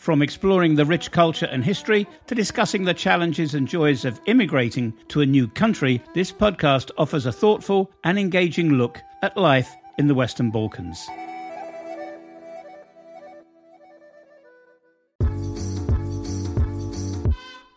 From 0.00 0.22
exploring 0.22 0.76
the 0.76 0.86
rich 0.86 1.10
culture 1.10 1.44
and 1.44 1.62
history 1.62 2.06
to 2.26 2.34
discussing 2.34 2.84
the 2.84 2.94
challenges 2.94 3.52
and 3.52 3.68
joys 3.68 4.06
of 4.06 4.18
immigrating 4.24 4.94
to 5.08 5.20
a 5.20 5.26
new 5.26 5.46
country, 5.46 6.02
this 6.14 6.32
podcast 6.32 6.90
offers 6.96 7.26
a 7.26 7.32
thoughtful 7.32 7.90
and 8.02 8.18
engaging 8.18 8.70
look 8.70 8.98
at 9.20 9.36
life 9.36 9.70
in 9.98 10.06
the 10.06 10.14
Western 10.14 10.50
Balkans. 10.50 11.06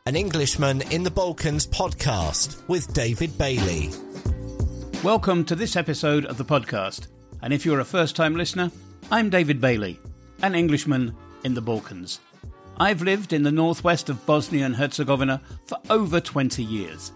An 0.05 0.15
Englishman 0.15 0.81
in 0.93 1.03
the 1.03 1.11
Balkans 1.11 1.67
podcast 1.67 2.65
with 2.69 2.93
David 2.93 3.37
Bailey. 3.37 3.89
Welcome 5.03 5.43
to 5.43 5.55
this 5.55 5.75
episode 5.75 6.23
of 6.23 6.37
the 6.37 6.45
podcast. 6.45 7.07
And 7.41 7.51
if 7.51 7.65
you're 7.65 7.81
a 7.81 7.85
first 7.85 8.15
time 8.15 8.37
listener, 8.37 8.71
I'm 9.11 9.29
David 9.29 9.59
Bailey, 9.59 9.99
an 10.41 10.55
Englishman 10.55 11.13
in 11.43 11.53
the 11.53 11.61
Balkans. 11.61 12.19
I've 12.77 13.01
lived 13.01 13.33
in 13.33 13.43
the 13.43 13.51
northwest 13.51 14.09
of 14.09 14.25
Bosnia 14.25 14.65
and 14.65 14.75
Herzegovina 14.75 15.41
for 15.65 15.77
over 15.89 16.19
20 16.19 16.63
years. 16.63 17.11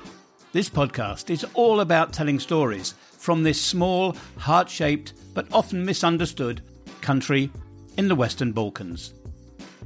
This 0.51 0.69
podcast 0.69 1.29
is 1.29 1.45
all 1.55 1.79
about 1.79 2.13
telling 2.13 2.39
stories 2.39 2.93
from 3.17 3.43
this 3.43 3.61
small, 3.61 4.15
heart 4.37 4.69
shaped, 4.69 5.13
but 5.33 5.47
often 5.51 5.83
misunderstood 5.85 6.61
country 7.01 7.49
in 7.97 8.07
the 8.07 8.15
Western 8.15 8.51
Balkans. 8.51 9.13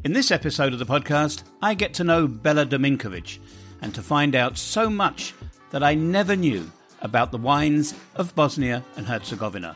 In 0.04 0.14
this 0.14 0.32
episode 0.32 0.74
of 0.74 0.80
the 0.80 0.86
podcast, 0.86 1.44
I 1.62 1.74
get 1.74 1.94
to 1.96 2.04
know 2.04 2.28
Bella 2.28 2.66
Dominković 2.66 3.40
and 3.82 3.96
to 3.96 4.02
find 4.02 4.36
out 4.36 4.58
so 4.58 4.90
much 4.90 5.34
that 5.72 5.84
I 5.84 5.96
never 5.96 6.36
knew 6.36 6.72
about 7.02 7.32
the 7.32 7.38
wines 7.38 7.96
of 8.16 8.36
Bosnia 8.36 8.84
and 8.98 9.08
Herzegovina. 9.08 9.76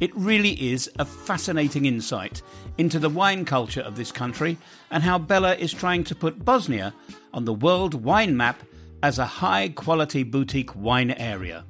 It 0.00 0.14
really 0.16 0.52
is 0.72 0.90
a 0.98 1.04
fascinating 1.04 1.86
insight 1.86 2.42
into 2.78 2.98
the 2.98 3.08
wine 3.08 3.44
culture 3.44 3.80
of 3.80 3.96
this 3.96 4.10
country 4.10 4.58
and 4.90 5.02
how 5.02 5.18
Bella 5.18 5.54
is 5.54 5.72
trying 5.72 6.04
to 6.04 6.14
put 6.14 6.44
Bosnia 6.44 6.92
on 7.32 7.44
the 7.44 7.52
world 7.52 7.94
wine 7.94 8.36
map 8.36 8.62
as 9.02 9.18
a 9.18 9.26
high 9.26 9.68
quality 9.68 10.22
boutique 10.22 10.74
wine 10.74 11.12
area. 11.12 11.64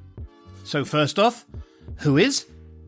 So, 0.63 0.83
first 0.83 1.19
off, 1.19 1.45
who 1.97 2.17
is 2.17 2.45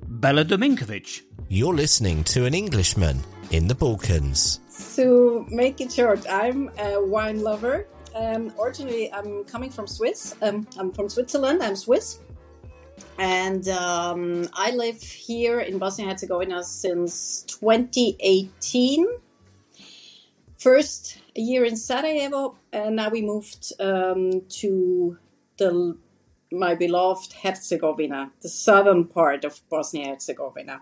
Bella 0.08 0.44
Dominković? 0.44 1.22
You're 1.50 1.76
listening 1.76 2.24
to 2.26 2.46
an 2.46 2.54
Englishman 2.54 3.24
in 3.52 3.68
the 3.68 3.76
Balkans. 3.76 4.60
To 4.96 5.46
make 5.50 5.80
it 5.82 5.92
short, 5.92 6.26
I'm 6.30 6.72
a 6.80 7.00
wine 7.00 7.42
lover. 7.42 7.88
Um, 8.16 8.52
originally, 8.60 9.14
I'm 9.14 9.44
coming 9.44 9.70
from 9.70 9.86
Swiss. 9.86 10.36
Um, 10.42 10.68
I'm 10.78 10.92
from 10.92 11.08
Switzerland. 11.10 11.62
I'm 11.62 11.76
Swiss. 11.76 12.20
And 13.18 13.68
um, 13.70 14.48
I 14.54 14.72
live 14.72 15.02
here 15.02 15.60
in 15.60 15.80
Bosnia 15.80 16.08
and 16.08 16.14
Herzegovina 16.14 16.64
since 16.64 17.44
2018. 17.44 19.08
First 20.58 21.22
a 21.36 21.42
year 21.42 21.66
in 21.66 21.76
Sarajevo, 21.76 22.58
and 22.74 22.96
now 22.96 23.10
we 23.10 23.22
moved 23.22 23.74
um, 23.80 24.42
to 24.50 25.18
the 25.58 25.98
my 26.52 26.76
beloved 26.76 27.34
Herzegovina, 27.34 28.32
the 28.42 28.50
southern 28.50 29.06
part 29.06 29.44
of 29.44 29.62
Bosnia 29.70 30.06
and 30.06 30.14
Herzegovina. 30.14 30.82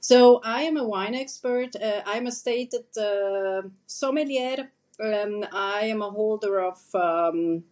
So 0.00 0.40
I 0.44 0.62
am 0.62 0.76
a 0.76 0.84
wine 0.84 1.14
expert. 1.14 1.76
Uh, 1.76 2.02
I'm 2.06 2.26
a 2.26 2.32
stated 2.32 2.84
uh, 2.96 3.62
sommelier. 3.86 4.70
Um, 5.02 5.44
I 5.52 5.86
am 5.86 6.02
a 6.02 6.10
holder 6.10 6.60
of 6.60 6.78
um, 6.94 7.64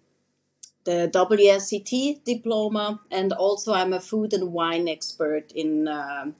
the 0.85 1.11
WSET 1.13 2.25
diploma, 2.25 3.01
and 3.11 3.33
also 3.33 3.73
I'm 3.73 3.93
a 3.93 4.01
food 4.01 4.33
and 4.33 4.53
wine 4.53 4.89
expert 4.89 5.53
in 5.53 5.89
uh, 5.89 6.33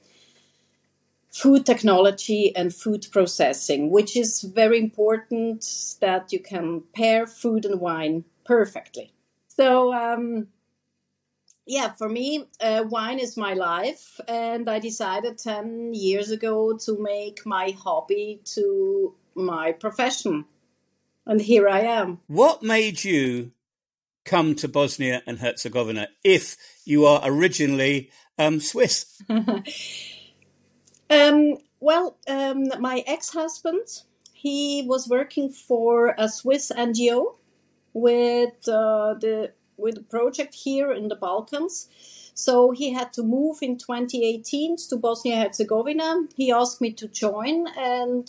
food 1.33 1.65
technology 1.65 2.55
and 2.55 2.75
food 2.75 3.07
processing, 3.11 3.91
which 3.91 4.17
is 4.17 4.43
very 4.43 4.79
important 4.79 5.65
that 6.01 6.33
you 6.33 6.41
can 6.41 6.83
pair 6.95 7.27
food 7.27 7.65
and 7.65 7.81
wine 7.81 8.25
perfectly. 8.45 9.13
So, 9.49 9.93
um, 9.95 10.49
yeah, 11.67 11.93
for 11.93 12.09
me, 12.09 12.47
uh, 12.61 12.85
wine 12.89 13.19
is 13.19 13.37
my 13.37 13.55
life, 13.55 14.21
and 14.29 14.69
I 14.69 14.79
decided 14.79 15.39
10 15.39 15.95
years 15.95 16.31
ago 16.31 16.77
to 16.79 17.01
make 17.01 17.47
my 17.47 17.71
hobby 17.71 18.41
to 18.57 19.15
my 19.35 19.73
profession. 19.73 20.45
And 21.25 21.41
here 21.41 21.69
I 21.69 21.81
am. 21.81 22.21
What 22.27 22.63
made 22.63 23.05
you 23.05 23.53
come 24.25 24.55
to 24.57 24.69
Bosnia 24.69 25.23
and 25.27 25.39
Herzegovina 25.39 26.09
if 26.25 26.57
you 26.85 27.07
are 27.07 27.21
originally 27.25 28.11
um, 28.39 28.61
Swiss? 28.61 29.21
um, 29.29 29.65
well, 31.81 32.19
um, 32.29 32.69
my 32.81 33.03
ex-husband, 33.07 33.87
he 34.33 34.85
was 34.87 35.09
working 35.09 35.51
for 35.51 36.15
a 36.19 36.29
Swiss 36.29 36.71
NGO 36.75 37.37
with 37.93 38.69
uh, 38.69 39.15
the 39.21 39.53
with 39.77 39.99
a 39.99 40.03
project 40.03 40.55
here 40.55 40.93
in 40.93 41.09
the 41.09 41.17
Balkans. 41.17 41.89
So 42.35 42.71
he 42.71 42.93
had 42.93 43.13
to 43.15 43.23
move 43.23 43.59
in 43.63 43.77
2018 43.77 44.77
to 44.89 44.97
Bosnia 44.97 45.35
and 45.35 45.43
Herzegovina. 45.45 46.29
He 46.35 46.51
asked 46.51 46.81
me 46.81 46.93
to 46.93 47.09
join, 47.09 47.67
and 47.77 48.29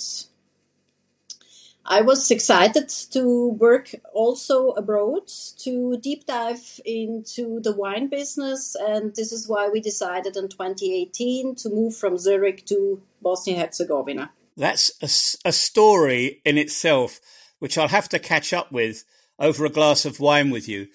I 1.86 2.02
was 2.02 2.32
excited 2.32 2.88
to 3.12 3.50
work 3.50 3.94
also 4.14 4.70
abroad 4.70 5.28
to 5.60 5.98
deep 5.98 6.26
dive 6.26 6.80
into 6.86 7.60
the 7.60 7.76
wine 7.76 8.08
business, 8.08 8.76
and 8.76 9.14
this 9.16 9.34
is 9.34 9.50
why 9.50 9.68
we 9.68 9.82
decided 9.82 10.38
in 10.38 10.48
2018 10.48 11.56
to 11.56 11.70
move 11.70 11.96
from 11.96 12.18
Zurich 12.18 12.66
to 12.68 13.02
Bosnia 13.22 13.60
Herzegovina. 13.60 14.32
That's 14.56 14.92
a, 15.02 15.50
a, 15.50 15.52
story 15.52 16.42
in 16.46 16.58
itself, 16.58 17.20
which 17.60 17.78
I'll 17.78 17.88
have 17.88 18.08
to 18.10 18.20
catch 18.20 18.54
up 18.54 18.72
with 18.72 19.04
over 19.40 19.66
a 19.66 19.70
glass 19.70 20.06
of 20.06 20.20
wine 20.20 20.52
with 20.52 20.70
you. 20.70 20.88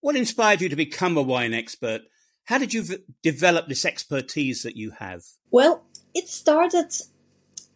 What 0.00 0.16
inspired 0.16 0.60
you 0.60 0.68
to 0.68 0.76
become 0.76 1.16
a 1.16 1.22
wine 1.22 1.54
expert? 1.54 2.02
How 2.44 2.58
did 2.58 2.74
you 2.74 2.82
v- 2.82 2.98
develop 3.22 3.68
this 3.68 3.84
expertise 3.86 4.62
that 4.64 4.76
you 4.76 4.90
have? 4.98 5.22
Well, 5.50 5.84
it 6.12 6.28
started 6.28 6.92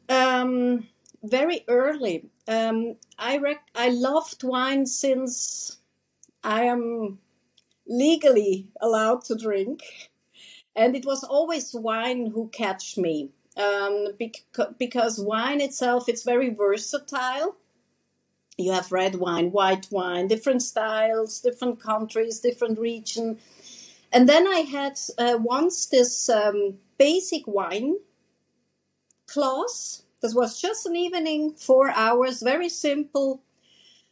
um, 0.08 0.88
very 1.22 1.64
early. 1.68 2.30
Um, 2.46 2.96
I 3.18 3.38
rec- 3.38 3.70
I 3.74 3.88
loved 3.88 4.42
wine 4.44 4.86
since 4.86 5.78
I 6.44 6.64
am 6.64 7.18
legally 7.86 8.70
allowed 8.80 9.24
to 9.24 9.36
drink, 9.36 10.10
and 10.76 10.94
it 10.94 11.04
was 11.04 11.24
always 11.24 11.74
wine 11.74 12.30
who 12.30 12.48
catched 12.48 12.98
me. 12.98 13.30
Um, 13.56 14.08
bec- 14.18 14.44
because 14.78 15.18
wine 15.18 15.60
itself 15.60 16.08
it's 16.08 16.22
very 16.22 16.50
versatile. 16.50 17.56
You 18.56 18.72
have 18.72 18.92
red 18.92 19.16
wine, 19.16 19.50
white 19.50 19.88
wine, 19.90 20.26
different 20.28 20.62
styles, 20.62 21.40
different 21.40 21.80
countries, 21.80 22.40
different 22.40 22.78
region. 22.78 23.38
And 24.12 24.28
then 24.28 24.46
I 24.48 24.60
had 24.60 24.98
uh, 25.16 25.38
once 25.40 25.86
this 25.86 26.28
um, 26.28 26.78
basic 26.98 27.46
wine 27.46 27.98
class 29.26 30.02
this 30.20 30.34
was 30.34 30.60
just 30.60 30.86
an 30.86 30.96
evening, 30.96 31.54
four 31.54 31.90
hours, 31.90 32.42
very 32.42 32.68
simple, 32.68 33.42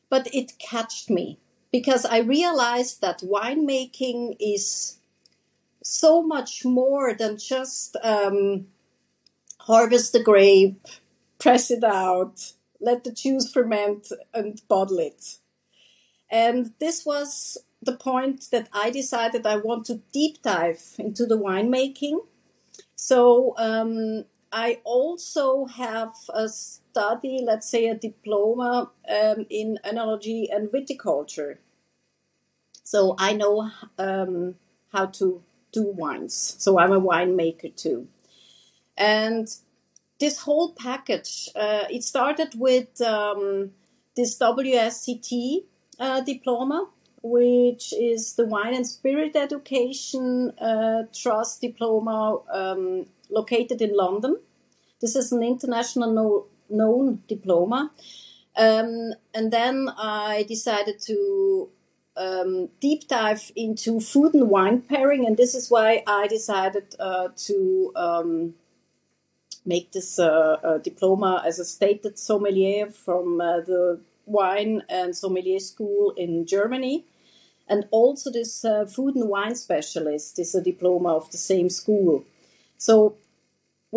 but 0.08 0.28
it 0.32 0.58
catched 0.58 1.10
me 1.10 1.38
because 1.72 2.04
I 2.04 2.18
realized 2.18 3.00
that 3.00 3.20
winemaking 3.20 4.36
is 4.38 4.98
so 5.82 6.22
much 6.22 6.64
more 6.64 7.14
than 7.14 7.38
just 7.38 7.96
um, 8.02 8.66
harvest 9.60 10.12
the 10.12 10.22
grape, 10.22 10.86
press 11.38 11.70
it 11.70 11.84
out, 11.84 12.52
let 12.80 13.04
the 13.04 13.12
juice 13.12 13.50
ferment, 13.50 14.12
and 14.32 14.60
bottle 14.68 14.98
it. 14.98 15.38
And 16.30 16.72
this 16.80 17.04
was 17.04 17.58
the 17.82 17.96
point 17.96 18.48
that 18.52 18.68
I 18.72 18.90
decided 18.90 19.46
I 19.46 19.56
want 19.56 19.86
to 19.86 20.02
deep 20.12 20.42
dive 20.42 20.82
into 20.98 21.26
the 21.26 21.38
winemaking. 21.38 22.20
So 22.96 23.54
um, 23.58 24.24
I 24.56 24.80
also 24.84 25.66
have 25.66 26.14
a 26.32 26.48
study, 26.48 27.42
let's 27.44 27.68
say 27.68 27.88
a 27.88 27.94
diploma 27.94 28.90
um, 29.06 29.44
in 29.50 29.78
enology 29.84 30.46
and 30.50 30.70
viticulture. 30.70 31.58
So 32.82 33.14
I 33.18 33.34
know 33.34 33.70
um, 33.98 34.54
how 34.94 35.06
to 35.18 35.42
do 35.72 35.82
wines. 35.88 36.56
So 36.58 36.78
I'm 36.78 36.92
a 36.92 37.00
winemaker 37.00 37.76
too. 37.76 38.08
And 38.96 39.46
this 40.20 40.38
whole 40.38 40.72
package, 40.72 41.50
uh, 41.54 41.84
it 41.90 42.02
started 42.02 42.54
with 42.56 42.98
um, 43.02 43.72
this 44.16 44.38
WSET 44.38 45.64
uh, 46.00 46.22
diploma, 46.22 46.88
which 47.22 47.92
is 47.92 48.36
the 48.36 48.46
Wine 48.46 48.72
and 48.72 48.86
Spirit 48.86 49.36
Education 49.36 50.52
uh, 50.58 51.02
Trust 51.12 51.60
diploma 51.60 52.38
um, 52.50 53.04
located 53.28 53.82
in 53.82 53.94
London. 53.94 54.38
This 55.00 55.16
is 55.16 55.32
an 55.32 55.42
international 55.42 56.12
no, 56.12 56.46
known 56.68 57.22
diploma. 57.28 57.90
Um, 58.56 59.12
and 59.34 59.52
then 59.52 59.90
I 59.98 60.44
decided 60.48 61.00
to 61.02 61.68
um, 62.16 62.70
deep 62.80 63.08
dive 63.08 63.52
into 63.54 64.00
food 64.00 64.34
and 64.34 64.48
wine 64.48 64.80
pairing, 64.80 65.26
and 65.26 65.36
this 65.36 65.54
is 65.54 65.70
why 65.70 66.02
I 66.06 66.26
decided 66.26 66.96
uh, 66.98 67.28
to 67.36 67.92
um, 67.94 68.54
make 69.66 69.92
this 69.92 70.18
uh, 70.18 70.56
uh, 70.62 70.78
diploma 70.78 71.42
as 71.44 71.58
a 71.58 71.64
stated 71.64 72.18
sommelier 72.18 72.88
from 72.88 73.40
uh, 73.40 73.60
the 73.60 74.00
wine 74.24 74.82
and 74.88 75.14
sommelier 75.14 75.58
school 75.58 76.14
in 76.16 76.46
Germany. 76.46 77.04
And 77.68 77.86
also, 77.90 78.30
this 78.30 78.64
uh, 78.64 78.86
food 78.86 79.16
and 79.16 79.28
wine 79.28 79.56
specialist 79.56 80.38
is 80.38 80.54
a 80.54 80.62
diploma 80.62 81.16
of 81.16 81.30
the 81.32 81.38
same 81.38 81.68
school. 81.68 82.24
So, 82.78 83.16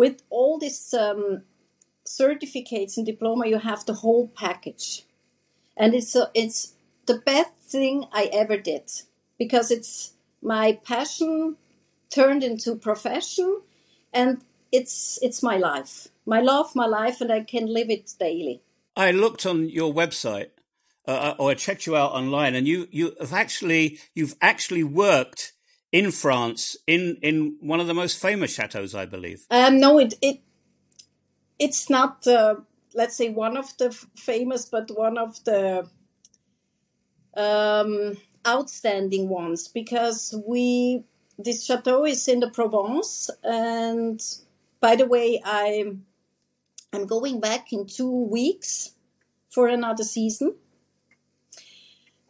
with 0.00 0.22
all 0.30 0.58
these 0.58 0.94
um, 0.94 1.42
certificates 2.06 2.96
and 2.96 3.04
diploma, 3.04 3.46
you 3.46 3.58
have 3.58 3.84
the 3.84 3.98
whole 4.02 4.28
package, 4.28 5.04
and 5.76 5.94
it's 5.94 6.16
a, 6.16 6.30
it's 6.32 6.72
the 7.04 7.18
best 7.18 7.52
thing 7.60 8.06
I 8.10 8.30
ever 8.32 8.56
did 8.56 8.90
because 9.38 9.70
it's 9.70 10.14
my 10.40 10.78
passion 10.84 11.56
turned 12.08 12.42
into 12.42 12.76
profession, 12.76 13.60
and 14.10 14.40
it's 14.72 15.18
it's 15.20 15.42
my 15.42 15.58
life, 15.58 16.08
my 16.24 16.40
love, 16.40 16.74
my 16.74 16.86
life, 16.86 17.20
and 17.20 17.30
I 17.30 17.40
can 17.42 17.66
live 17.66 17.90
it 17.90 18.14
daily. 18.18 18.62
I 18.96 19.10
looked 19.10 19.44
on 19.44 19.68
your 19.68 19.92
website, 19.92 20.48
uh, 21.06 21.10
uh, 21.10 21.34
or 21.38 21.50
I 21.50 21.54
checked 21.54 21.86
you 21.86 21.94
out 21.94 22.12
online, 22.12 22.54
and 22.54 22.66
you 22.66 22.88
you 22.90 23.14
have 23.20 23.34
actually 23.34 23.98
you've 24.14 24.36
actually 24.40 24.82
worked 24.82 25.52
in 25.92 26.10
France 26.10 26.76
in 26.86 27.18
in 27.22 27.56
one 27.60 27.80
of 27.80 27.86
the 27.86 27.94
most 27.94 28.20
famous 28.20 28.54
chateaus, 28.54 28.94
I 28.94 29.06
believe. 29.06 29.46
Um, 29.50 29.80
no, 29.80 29.98
it 29.98 30.14
it 30.22 30.40
it's 31.58 31.90
not 31.90 32.26
uh, 32.26 32.56
let's 32.94 33.16
say 33.16 33.28
one 33.30 33.56
of 33.56 33.76
the 33.78 33.90
famous, 34.16 34.64
but 34.64 34.90
one 34.96 35.18
of 35.18 35.42
the 35.44 35.88
um, 37.36 38.16
outstanding 38.46 39.28
ones 39.28 39.68
because 39.68 40.34
we 40.46 41.04
this 41.38 41.64
chateau 41.64 42.04
is 42.04 42.28
in 42.28 42.40
the 42.40 42.50
Provence, 42.50 43.30
and 43.42 44.20
by 44.80 44.96
the 44.96 45.06
way, 45.06 45.40
I'm 45.44 46.04
I'm 46.92 47.06
going 47.06 47.40
back 47.40 47.72
in 47.72 47.86
two 47.86 48.10
weeks 48.10 48.94
for 49.48 49.68
another 49.68 50.04
season. 50.04 50.54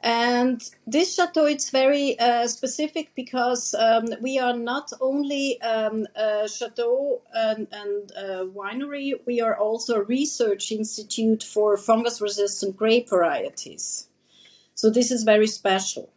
And 0.02 0.62
this 0.86 1.14
chateau 1.14 1.44
it's 1.44 1.68
very 1.68 2.18
uh, 2.18 2.46
specific 2.46 3.12
because 3.14 3.74
um, 3.74 4.06
we 4.22 4.38
are 4.38 4.56
not 4.56 4.92
only 5.00 5.60
um, 5.60 6.06
a 6.16 6.48
chateau 6.48 7.20
and, 7.34 7.66
and 7.70 8.10
a 8.12 8.46
winery, 8.46 9.12
we 9.26 9.42
are 9.42 9.56
also 9.56 9.96
a 9.96 10.02
research 10.02 10.72
institute 10.72 11.42
for 11.42 11.76
fungus 11.76 12.20
resistant 12.20 12.76
grape 12.76 13.10
varieties. 13.10 14.08
So 14.74 14.88
this 14.88 15.10
is 15.10 15.22
very 15.24 15.46
special 15.46 16.08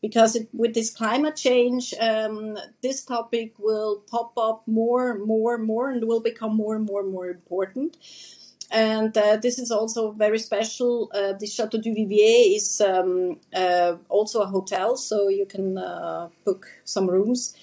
because 0.00 0.36
it, 0.36 0.48
with 0.52 0.74
this 0.74 0.90
climate 0.90 1.34
change, 1.34 1.94
um, 2.00 2.56
this 2.80 3.04
topic 3.04 3.54
will 3.58 4.04
pop 4.08 4.38
up 4.38 4.62
more, 4.66 5.10
and 5.10 5.24
more, 5.24 5.56
and 5.56 5.64
more, 5.64 5.90
and 5.90 6.04
will 6.06 6.20
become 6.20 6.54
more 6.56 6.76
and 6.76 6.84
more 6.84 7.00
and 7.00 7.10
more 7.10 7.28
important. 7.28 7.96
And 8.72 9.16
uh, 9.18 9.36
this 9.36 9.58
is 9.58 9.70
also 9.70 10.12
very 10.12 10.38
special. 10.38 11.10
Uh, 11.14 11.34
the 11.34 11.46
Chateau 11.46 11.78
du 11.78 11.94
Vivier 11.94 12.56
is 12.56 12.80
um, 12.80 13.38
uh, 13.54 13.96
also 14.08 14.40
a 14.40 14.46
hotel, 14.46 14.96
so 14.96 15.28
you 15.28 15.44
can 15.44 15.76
uh, 15.76 16.30
book 16.46 16.66
some 16.84 17.06
rooms. 17.06 17.54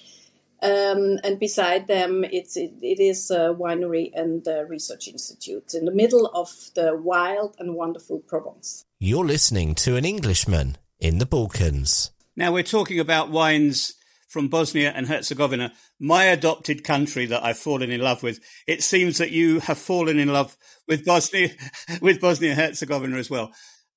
Um, 0.62 1.18
and 1.24 1.40
beside 1.40 1.88
them, 1.88 2.22
it's, 2.22 2.56
it, 2.56 2.74
it 2.80 3.00
is 3.00 3.30
a 3.30 3.54
winery 3.58 4.12
and 4.14 4.46
a 4.46 4.66
research 4.66 5.08
institute 5.08 5.74
in 5.74 5.84
the 5.84 5.90
middle 5.90 6.26
of 6.26 6.50
the 6.76 6.96
wild 6.96 7.56
and 7.58 7.74
wonderful 7.74 8.20
Provence. 8.20 8.84
You're 9.00 9.24
listening 9.24 9.74
to 9.76 9.96
an 9.96 10.04
Englishman 10.04 10.76
in 11.00 11.18
the 11.18 11.26
Balkans. 11.26 12.12
Now 12.36 12.52
we're 12.52 12.62
talking 12.62 13.00
about 13.00 13.30
wines 13.30 13.94
from 14.28 14.48
Bosnia 14.48 14.92
and 14.94 15.08
Herzegovina, 15.08 15.72
my 16.00 16.24
adopted 16.24 16.82
country 16.82 17.26
that 17.26 17.44
I've 17.44 17.58
fallen 17.58 17.90
in 17.90 18.00
love 18.00 18.22
with. 18.22 18.40
It 18.66 18.82
seems 18.82 19.18
that 19.18 19.30
you 19.30 19.60
have 19.60 19.78
fallen 19.78 20.18
in 20.18 20.32
love 20.32 20.56
with 20.88 21.04
Bosnia, 21.04 21.50
with 22.00 22.20
Bosnia 22.20 22.54
Herzegovina 22.54 23.18
as 23.18 23.28
well. 23.30 23.52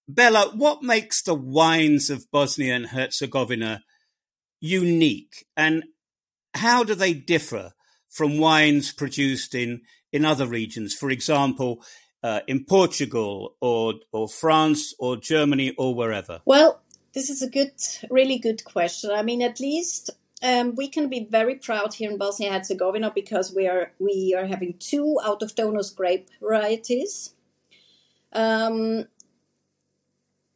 Bella, 0.08 0.52
what 0.54 0.84
makes 0.84 1.22
the 1.22 1.34
wines 1.34 2.10
of 2.10 2.30
Bosnia 2.30 2.76
and 2.76 2.88
Herzegovina 2.88 3.84
unique 4.60 5.46
and 5.56 5.86
how 6.54 6.84
do 6.84 6.94
they 6.94 7.14
differ 7.14 7.72
from 8.10 8.38
wines 8.38 8.92
produced 8.92 9.56
in, 9.56 9.82
in 10.12 10.26
other 10.26 10.46
regions? 10.46 10.94
For 10.94 11.10
example, 11.10 11.82
uh, 12.22 12.42
in 12.48 12.66
Portugal 12.66 13.56
or, 13.62 13.94
or 14.12 14.28
France 14.28 14.94
or 15.00 15.16
Germany 15.16 15.74
or 15.78 15.96
wherever? 15.96 16.42
Well, 16.46 16.82
this 17.14 17.30
is 17.30 17.42
a 17.42 17.50
good, 17.50 17.74
really 18.10 18.40
good 18.40 18.64
question. 18.66 19.12
I 19.12 19.24
mean, 19.24 19.42
at 19.42 19.60
least 19.60 20.10
um, 20.44 20.76
we 20.76 20.90
can 20.90 21.08
be 21.08 21.26
very 21.30 21.56
proud 21.56 21.94
here 21.94 22.12
in 22.12 22.18
Bosnia 22.18 22.50
and 22.50 22.58
Herzegovina 22.58 23.12
because 23.16 23.54
we 23.56 23.66
are 23.68 23.94
we 23.98 24.36
are 24.38 24.46
having 24.46 24.76
two 24.78 25.18
autochthonous 25.26 25.96
grape 25.96 26.30
varieties. 26.42 27.34
Um, 28.34 29.06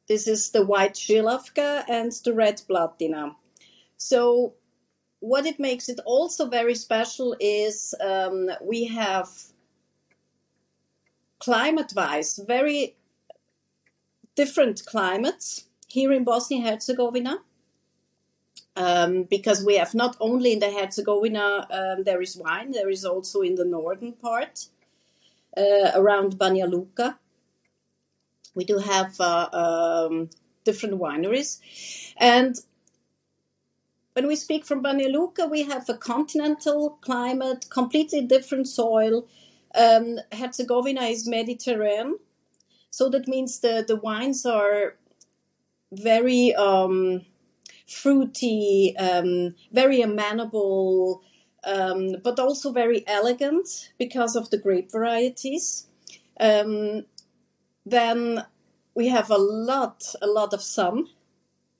this 0.09 0.27
is 0.27 0.51
the 0.51 0.65
white 0.65 0.95
Žilavka 0.95 1.85
and 1.87 2.11
the 2.11 2.33
red 2.33 2.61
Blatina. 2.69 3.35
So, 3.95 4.55
what 5.19 5.45
it 5.45 5.59
makes 5.59 5.87
it 5.87 5.99
also 6.05 6.49
very 6.49 6.75
special 6.75 7.35
is 7.39 7.95
um, 8.01 8.49
we 8.61 8.85
have 8.85 9.29
climate-wise 11.39 12.39
very 12.45 12.95
different 14.35 14.85
climates 14.85 15.65
here 15.87 16.11
in 16.11 16.23
Bosnia 16.23 16.59
and 16.59 16.67
Herzegovina 16.67 17.39
um, 18.77 19.23
because 19.23 19.65
we 19.65 19.77
have 19.77 19.95
not 19.95 20.15
only 20.19 20.53
in 20.53 20.59
the 20.59 20.71
Herzegovina 20.71 21.67
um, 21.71 22.03
there 22.03 22.21
is 22.21 22.37
wine, 22.37 22.71
there 22.71 22.89
is 22.89 23.03
also 23.03 23.41
in 23.41 23.55
the 23.55 23.65
northern 23.65 24.13
part 24.13 24.67
uh, 25.57 25.91
around 25.95 26.37
Banja 26.37 26.69
Luka. 26.69 27.17
We 28.53 28.65
do 28.65 28.77
have 28.77 29.19
uh, 29.19 29.49
um, 29.51 30.29
different 30.63 30.99
wineries, 30.99 31.59
and 32.17 32.55
when 34.13 34.27
we 34.27 34.35
speak 34.35 34.65
from 34.65 34.83
Banja 34.83 35.11
Luka, 35.11 35.47
we 35.47 35.63
have 35.63 35.89
a 35.89 35.97
continental 35.97 36.99
climate, 37.01 37.65
completely 37.69 38.21
different 38.21 38.67
soil. 38.67 39.27
Um, 39.75 40.19
Herzegovina 40.31 41.01
is 41.01 41.27
Mediterranean, 41.27 42.19
so 42.91 43.09
that 43.09 43.27
means 43.27 43.59
the 43.59 43.83
the 43.87 43.95
wines 43.95 44.45
are 44.45 44.97
very 45.91 46.53
um, 46.53 47.25
fruity, 47.87 48.95
um, 48.97 49.55
very 49.71 50.01
amenable, 50.01 51.23
um, 51.63 52.15
but 52.23 52.39
also 52.39 52.71
very 52.71 53.03
elegant 53.07 53.91
because 53.97 54.35
of 54.35 54.49
the 54.49 54.57
grape 54.57 54.91
varieties. 54.91 55.87
Um, 56.39 57.05
then 57.85 58.45
we 58.95 59.07
have 59.07 59.29
a 59.31 59.37
lot, 59.37 60.13
a 60.21 60.27
lot 60.27 60.53
of 60.53 60.61
sun, 60.61 61.07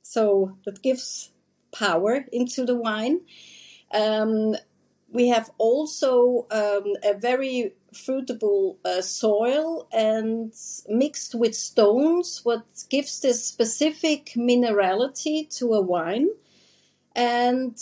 so 0.02 0.58
that 0.66 0.82
gives 0.82 1.32
power 1.74 2.26
into 2.32 2.66
the 2.66 2.76
wine. 2.76 3.22
Um, 3.94 4.56
we 5.12 5.30
have 5.30 5.52
also 5.58 6.48
um, 6.52 6.96
a 7.04 7.14
very 7.18 7.74
fruitable 7.94 8.77
uh, 8.86 9.01
soil 9.01 9.88
and 9.91 10.53
mixed 10.88 11.36
with 11.36 11.56
stones, 11.56 12.41
what 12.44 12.63
gives 12.89 13.20
this 13.22 13.44
specific 13.44 14.34
minerality 14.36 15.50
to 15.58 15.74
a 15.74 15.82
wine. 15.82 16.29
And 17.15 17.77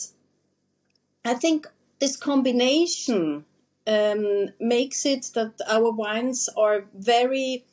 I 1.23 1.33
think 1.33 1.67
this 1.99 2.15
combination 2.15 3.45
um, 3.87 4.47
makes 4.59 5.05
it 5.05 5.31
that 5.33 5.53
our 5.67 5.91
wines 5.91 6.49
are 6.57 6.85
very 6.93 7.65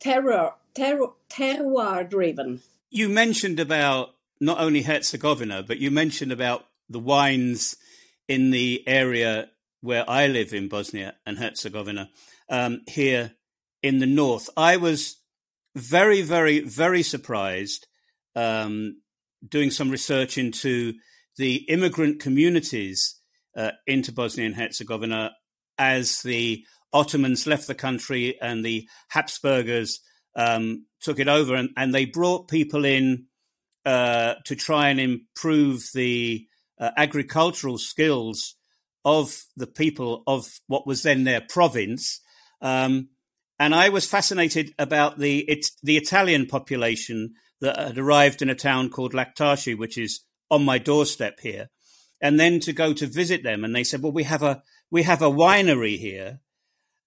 terroir, 0.00 0.54
terroir, 0.74 1.12
terroir 1.28 2.08
driven. 2.08 2.62
You 2.90 3.08
mentioned 3.08 3.60
about 3.60 4.14
not 4.40 4.58
only 4.58 4.82
Herzegovina, 4.82 5.62
but 5.62 5.78
you 5.78 5.90
mentioned 5.90 6.32
about 6.32 6.66
the 6.88 6.98
wines 6.98 7.76
in 8.26 8.50
the 8.50 8.82
area 8.86 9.50
where 9.80 10.08
I 10.08 10.26
live 10.26 10.52
in 10.52 10.68
Bosnia 10.68 11.14
and 11.24 11.38
Herzegovina, 11.38 12.10
um, 12.48 12.82
here 12.86 13.32
in 13.82 13.98
the 13.98 14.06
north. 14.06 14.50
I 14.56 14.76
was 14.76 15.16
very, 15.74 16.22
very, 16.22 16.60
very 16.60 17.02
surprised 17.02 17.86
um, 18.36 19.00
doing 19.46 19.70
some 19.70 19.90
research 19.90 20.36
into 20.36 20.94
the 21.36 21.56
immigrant 21.68 22.20
communities 22.20 23.16
uh, 23.56 23.72
into 23.86 24.12
Bosnia 24.12 24.46
and 24.46 24.56
Herzegovina 24.56 25.32
as 25.78 26.20
the 26.22 26.64
Ottomans 26.92 27.46
left 27.46 27.66
the 27.66 27.74
country 27.74 28.36
and 28.40 28.64
the 28.64 28.88
Habsburgers 29.08 30.00
um, 30.36 30.86
took 31.00 31.18
it 31.18 31.28
over, 31.28 31.54
and, 31.54 31.70
and 31.76 31.94
they 31.94 32.04
brought 32.04 32.48
people 32.48 32.84
in 32.84 33.26
uh, 33.84 34.34
to 34.44 34.54
try 34.56 34.88
and 34.88 35.00
improve 35.00 35.88
the 35.94 36.46
uh, 36.78 36.90
agricultural 36.96 37.78
skills 37.78 38.56
of 39.04 39.44
the 39.56 39.66
people 39.66 40.22
of 40.26 40.60
what 40.66 40.86
was 40.86 41.02
then 41.02 41.24
their 41.24 41.40
province. 41.40 42.20
Um, 42.60 43.08
and 43.58 43.74
I 43.74 43.88
was 43.88 44.06
fascinated 44.06 44.74
about 44.78 45.18
the 45.18 45.40
it, 45.40 45.66
the 45.82 45.96
Italian 45.96 46.46
population 46.46 47.34
that 47.60 47.78
had 47.78 47.98
arrived 47.98 48.42
in 48.42 48.50
a 48.50 48.54
town 48.54 48.90
called 48.90 49.12
Laktaši, 49.12 49.76
which 49.76 49.98
is 49.98 50.20
on 50.50 50.64
my 50.64 50.78
doorstep 50.78 51.40
here, 51.40 51.68
and 52.20 52.40
then 52.40 52.60
to 52.60 52.72
go 52.72 52.92
to 52.94 53.06
visit 53.06 53.42
them, 53.42 53.64
and 53.64 53.74
they 53.74 53.84
said, 53.84 54.02
"Well, 54.02 54.12
we 54.12 54.24
have 54.24 54.42
a 54.42 54.62
we 54.90 55.02
have 55.02 55.22
a 55.22 55.30
winery 55.30 55.98
here." 55.98 56.40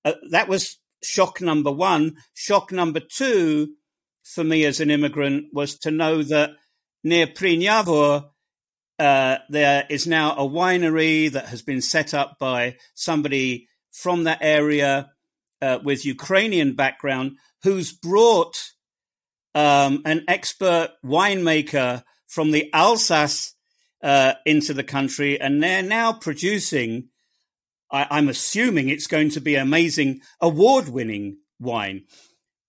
Uh, 0.05 0.13
that 0.29 0.47
was 0.47 0.77
shock 1.03 1.41
number 1.41 1.71
one. 1.71 2.17
Shock 2.33 2.71
number 2.71 2.99
two 2.99 3.75
for 4.23 4.43
me 4.43 4.63
as 4.65 4.79
an 4.79 4.89
immigrant 4.89 5.47
was 5.53 5.77
to 5.79 5.91
know 5.91 6.23
that 6.23 6.51
near 7.03 7.27
Prýn 7.27 7.61
uh, 8.99 9.37
there 9.49 9.85
is 9.89 10.05
now 10.05 10.35
a 10.35 10.47
winery 10.47 11.31
that 11.31 11.47
has 11.47 11.61
been 11.61 11.81
set 11.81 12.13
up 12.13 12.37
by 12.39 12.77
somebody 12.93 13.67
from 13.91 14.23
that 14.23 14.39
area 14.41 15.11
uh, 15.61 15.79
with 15.83 16.05
Ukrainian 16.05 16.75
background 16.75 17.37
who's 17.63 17.91
brought 17.91 18.71
um, 19.55 20.01
an 20.05 20.23
expert 20.27 20.91
winemaker 21.05 22.03
from 22.27 22.51
the 22.51 22.71
Alsace 22.73 23.55
uh, 24.01 24.33
into 24.45 24.73
the 24.73 24.83
country, 24.83 25.39
and 25.39 25.61
they're 25.61 25.83
now 25.83 26.13
producing. 26.13 27.09
I, 27.91 28.17
am 28.17 28.27
assuming 28.27 28.89
it's 28.89 29.07
going 29.07 29.29
to 29.31 29.39
be 29.39 29.55
amazing, 29.55 30.21
award-winning 30.41 31.37
wine. 31.59 32.05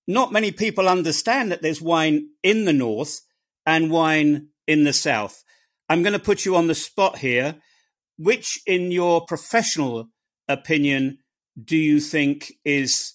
Not 0.07 0.33
many 0.33 0.53
people 0.53 0.87
understand 0.89 1.51
that 1.51 1.63
there's 1.63 1.81
wine 1.81 2.29
in 2.43 2.67
the 2.67 2.75
north 2.75 3.23
and 3.65 3.91
wine 3.91 4.49
in 4.67 4.85
the 4.85 4.93
south. 4.93 5.44
I'm 5.89 6.03
going 6.03 6.13
to 6.13 6.19
put 6.19 6.45
you 6.45 6.57
on 6.57 6.67
the 6.67 6.75
spot 6.75 7.19
here. 7.19 7.57
Which, 8.17 8.61
in 8.65 8.93
your 8.93 9.27
professional 9.27 10.09
opinion, 10.49 11.19
do 11.63 11.77
you 11.77 11.99
think 11.99 12.53
is 12.65 13.15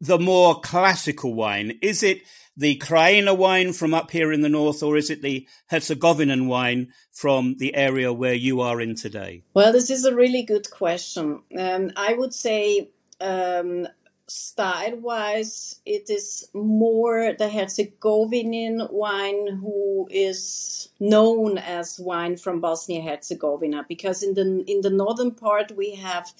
the 0.00 0.18
more 0.18 0.60
classical 0.60 1.34
wine? 1.34 1.78
Is 1.80 2.02
it 2.02 2.22
the 2.56 2.76
Krajina 2.76 3.36
wine 3.36 3.72
from 3.72 3.94
up 3.94 4.10
here 4.10 4.32
in 4.32 4.42
the 4.42 4.48
north, 4.48 4.82
or 4.82 4.96
is 4.96 5.08
it 5.08 5.22
the 5.22 5.46
Herzegovinian 5.68 6.46
wine 6.48 6.92
from 7.10 7.56
the 7.58 7.74
area 7.74 8.12
where 8.12 8.34
you 8.34 8.60
are 8.60 8.80
in 8.80 8.94
today? 8.94 9.42
Well, 9.54 9.72
this 9.72 9.88
is 9.88 10.04
a 10.04 10.14
really 10.14 10.42
good 10.42 10.70
question. 10.70 11.40
Um, 11.58 11.92
I 11.96 12.12
would 12.12 12.34
say 12.34 12.90
um, 13.20 13.88
style 14.30 14.96
wise, 14.98 15.80
it 15.84 16.08
is 16.08 16.48
more 16.54 17.34
the 17.38 17.48
Herzegovinian 17.48 18.88
wine 18.90 19.58
who 19.60 20.08
is 20.10 20.88
known 21.00 21.58
as 21.58 21.98
wine 21.98 22.36
from 22.36 22.60
Bosnia 22.60 23.02
Herzegovina 23.02 23.84
because 23.88 24.22
in 24.22 24.34
the 24.34 24.64
in 24.66 24.82
the 24.82 24.90
northern 24.90 25.32
part 25.32 25.76
we 25.76 25.96
have 25.96 26.32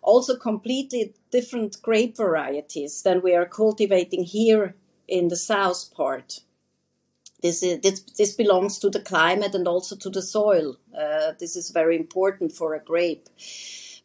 also 0.00 0.36
completely 0.36 1.14
different 1.30 1.82
grape 1.82 2.16
varieties 2.16 3.02
than 3.02 3.22
we 3.22 3.34
are 3.34 3.46
cultivating 3.46 4.24
here 4.24 4.74
in 5.06 5.28
the 5.28 5.36
south 5.36 5.92
part. 5.94 6.40
This, 7.42 7.62
is, 7.62 7.80
this, 7.80 8.00
this 8.16 8.32
belongs 8.32 8.78
to 8.78 8.88
the 8.88 9.00
climate 9.00 9.54
and 9.54 9.68
also 9.68 9.96
to 9.96 10.08
the 10.08 10.22
soil. 10.22 10.78
Uh, 10.98 11.32
this 11.38 11.56
is 11.56 11.70
very 11.70 11.94
important 11.94 12.52
for 12.52 12.74
a 12.74 12.82
grape. 12.82 13.28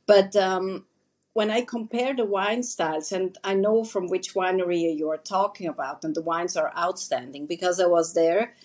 But 0.06 0.36
um, 0.36 0.86
when 1.34 1.52
I 1.52 1.62
compare 1.62 2.16
the 2.16 2.26
wine 2.26 2.64
styles, 2.64 3.12
and 3.12 3.38
I 3.44 3.54
know 3.54 3.84
from 3.84 4.08
which 4.08 4.34
winery 4.34 4.98
you 4.98 5.10
are 5.10 5.18
talking 5.18 5.68
about, 5.68 6.04
and 6.04 6.16
the 6.16 6.22
wines 6.22 6.58
are 6.58 6.74
outstanding 6.78 7.46
because 7.46 7.80
I 7.80 7.86
was 7.88 8.14
there. 8.14 8.56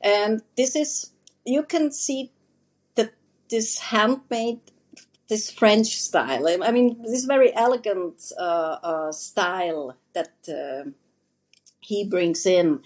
And 0.00 0.42
this 0.56 0.76
is, 0.76 1.10
you 1.44 1.62
can 1.62 1.92
see 1.92 2.32
that 2.94 3.14
this 3.50 3.78
handmade, 3.78 4.60
this 5.28 5.50
French 5.50 6.00
style. 6.00 6.46
I 6.62 6.70
mean, 6.70 7.02
this 7.02 7.24
very 7.24 7.54
elegant 7.54 8.32
uh, 8.38 8.78
uh, 8.82 9.12
style 9.12 9.96
that 10.14 10.32
uh, 10.48 10.90
he 11.80 12.04
brings 12.04 12.46
in 12.46 12.82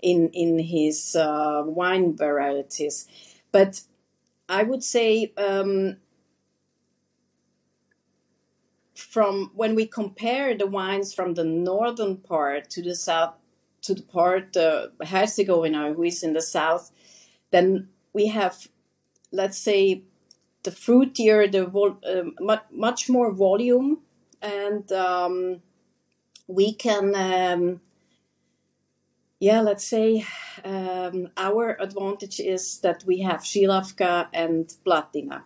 in 0.00 0.28
in 0.32 0.58
his 0.58 1.16
uh, 1.16 1.62
wine 1.66 2.16
varieties. 2.16 3.06
But 3.52 3.82
I 4.48 4.62
would 4.62 4.84
say 4.84 5.32
um, 5.36 5.96
from 8.98 9.52
when 9.54 9.74
we 9.76 9.86
compare 9.86 10.56
the 10.56 10.66
wines 10.66 11.14
from 11.14 11.34
the 11.34 11.44
northern 11.44 12.16
part 12.16 12.68
to 12.70 12.82
the 12.82 12.96
south 12.96 13.34
to 13.80 13.94
the 13.94 14.02
part 14.02 14.56
uh, 14.56 14.88
Herzegovina, 15.00 15.92
who 15.94 16.02
is 16.02 16.22
in 16.22 16.32
the 16.32 16.42
south, 16.42 16.90
then 17.52 17.88
we 18.12 18.26
have, 18.26 18.66
let's 19.30 19.56
say, 19.56 20.02
the 20.64 20.72
fruitier, 20.72 21.50
the 21.50 21.64
vol- 21.64 22.00
uh, 22.04 22.56
much 22.70 23.08
more 23.08 23.32
volume, 23.32 24.00
and 24.42 24.90
um, 24.90 25.62
we 26.48 26.72
can, 26.74 27.14
um, 27.14 27.80
yeah, 29.38 29.60
let's 29.60 29.84
say, 29.84 30.26
um, 30.64 31.28
our 31.36 31.80
advantage 31.80 32.40
is 32.40 32.80
that 32.80 33.04
we 33.06 33.20
have 33.20 33.40
Žilavka 33.40 34.26
and 34.34 34.66
Blatina, 34.84 35.44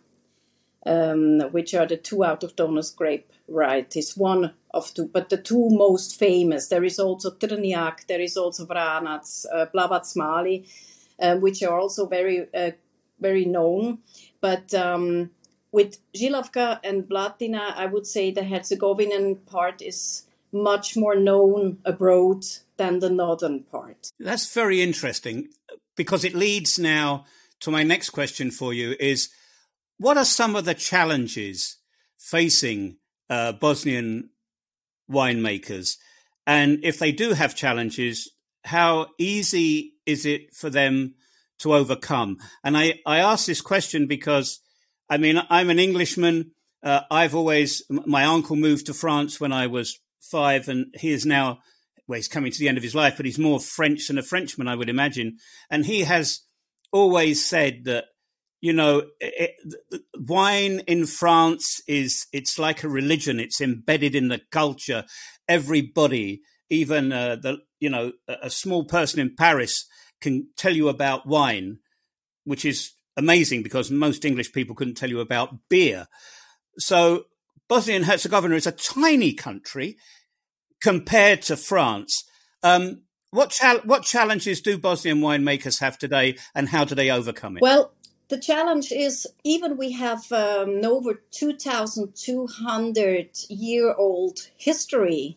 um, 0.86 1.40
which 1.52 1.74
are 1.74 1.86
the 1.86 1.96
two 1.96 2.24
out 2.24 2.42
of 2.42 2.56
autochthonous 2.56 2.94
grape 2.94 3.32
varieties. 3.48 4.16
one 4.16 4.52
of 4.72 4.92
two, 4.94 5.06
but 5.06 5.28
the 5.28 5.36
two 5.36 5.68
most 5.70 6.18
famous. 6.18 6.68
There 6.68 6.84
is 6.84 6.98
also 6.98 7.30
Trnjak, 7.30 8.06
there 8.06 8.20
is 8.20 8.36
also 8.36 8.66
Vranac, 8.66 9.46
uh, 9.52 9.66
Plavac 9.66 10.16
Mali, 10.16 10.66
uh, 11.20 11.36
which 11.36 11.62
are 11.62 11.78
also 11.78 12.06
very 12.06 12.46
uh, 12.54 12.72
very 13.20 13.44
known. 13.44 13.98
But 14.40 14.74
um, 14.74 15.30
with 15.70 15.98
Žilavka 16.14 16.80
and 16.82 17.08
Blatina, 17.08 17.74
I 17.76 17.86
would 17.86 18.06
say 18.06 18.30
the 18.30 18.44
Herzegovinian 18.44 19.36
part 19.36 19.82
is 19.82 20.24
much 20.52 20.96
more 20.96 21.16
known 21.16 21.78
abroad 21.84 22.44
than 22.76 22.98
the 22.98 23.08
northern 23.08 23.62
part. 23.62 24.10
That's 24.18 24.52
very 24.52 24.82
interesting 24.82 25.48
because 25.96 26.24
it 26.24 26.34
leads 26.34 26.78
now 26.78 27.24
to 27.60 27.70
my 27.70 27.82
next 27.82 28.10
question 28.10 28.50
for 28.50 28.74
you 28.74 28.96
is 28.98 29.30
what 30.02 30.18
are 30.18 30.24
some 30.24 30.56
of 30.56 30.64
the 30.64 30.74
challenges 30.74 31.76
facing 32.18 32.96
uh, 33.30 33.52
Bosnian 33.52 34.30
winemakers? 35.08 35.96
And 36.44 36.80
if 36.82 36.98
they 36.98 37.12
do 37.12 37.34
have 37.34 37.54
challenges, 37.54 38.28
how 38.64 39.06
easy 39.16 39.92
is 40.04 40.26
it 40.26 40.54
for 40.54 40.70
them 40.70 41.14
to 41.60 41.72
overcome? 41.72 42.38
And 42.64 42.76
I, 42.76 42.94
I 43.06 43.18
ask 43.18 43.46
this 43.46 43.60
question 43.60 44.08
because, 44.08 44.58
I 45.08 45.18
mean, 45.18 45.40
I'm 45.48 45.70
an 45.70 45.78
Englishman. 45.78 46.50
Uh, 46.82 47.02
I've 47.08 47.36
always, 47.36 47.84
my 47.88 48.24
uncle 48.24 48.56
moved 48.56 48.86
to 48.86 48.94
France 48.94 49.40
when 49.40 49.52
I 49.52 49.68
was 49.68 50.00
five, 50.20 50.68
and 50.68 50.92
he 50.98 51.12
is 51.12 51.24
now, 51.24 51.60
well, 52.08 52.16
he's 52.16 52.26
coming 52.26 52.50
to 52.50 52.58
the 52.58 52.68
end 52.68 52.76
of 52.76 52.82
his 52.82 52.96
life, 52.96 53.14
but 53.16 53.26
he's 53.26 53.38
more 53.38 53.60
French 53.60 54.08
than 54.08 54.18
a 54.18 54.22
Frenchman, 54.24 54.66
I 54.66 54.74
would 54.74 54.90
imagine. 54.90 55.36
And 55.70 55.86
he 55.86 56.00
has 56.00 56.40
always 56.90 57.46
said 57.46 57.84
that 57.84 58.06
you 58.62 58.72
know, 58.72 59.02
it, 59.20 59.56
wine 60.16 60.80
in 60.86 61.04
France 61.06 61.82
is 61.88 62.26
it's 62.32 62.58
like 62.58 62.84
a 62.84 62.88
religion. 62.88 63.40
It's 63.40 63.60
embedded 63.60 64.14
in 64.14 64.28
the 64.28 64.40
culture. 64.52 65.04
Everybody, 65.48 66.42
even 66.70 67.12
uh, 67.12 67.36
the 67.36 67.58
you 67.80 67.90
know 67.90 68.12
a 68.28 68.48
small 68.48 68.84
person 68.84 69.18
in 69.18 69.34
Paris, 69.36 69.84
can 70.20 70.48
tell 70.56 70.74
you 70.74 70.88
about 70.88 71.26
wine, 71.26 71.78
which 72.44 72.64
is 72.64 72.92
amazing 73.16 73.64
because 73.64 73.90
most 73.90 74.24
English 74.24 74.52
people 74.52 74.76
couldn't 74.76 74.94
tell 74.94 75.10
you 75.10 75.20
about 75.20 75.68
beer. 75.68 76.06
So 76.78 77.24
Bosnia 77.68 77.96
and 77.96 78.04
Herzegovina 78.04 78.54
is 78.54 78.68
a 78.68 78.72
tiny 78.72 79.32
country 79.34 79.96
compared 80.80 81.42
to 81.42 81.56
France. 81.56 82.24
Um, 82.62 83.02
what, 83.30 83.50
cha- 83.50 83.80
what 83.84 84.04
challenges 84.04 84.60
do 84.60 84.78
Bosnian 84.78 85.20
winemakers 85.20 85.80
have 85.80 85.98
today, 85.98 86.36
and 86.54 86.68
how 86.68 86.84
do 86.84 86.94
they 86.94 87.10
overcome 87.10 87.56
it? 87.56 87.62
Well, 87.62 87.92
the 88.32 88.38
challenge 88.38 88.90
is 88.90 89.26
even 89.44 89.76
we 89.76 89.92
have 89.92 90.32
um, 90.32 90.82
over 90.86 91.22
2,200 91.32 93.28
year 93.50 93.94
old 93.94 94.48
history 94.56 95.36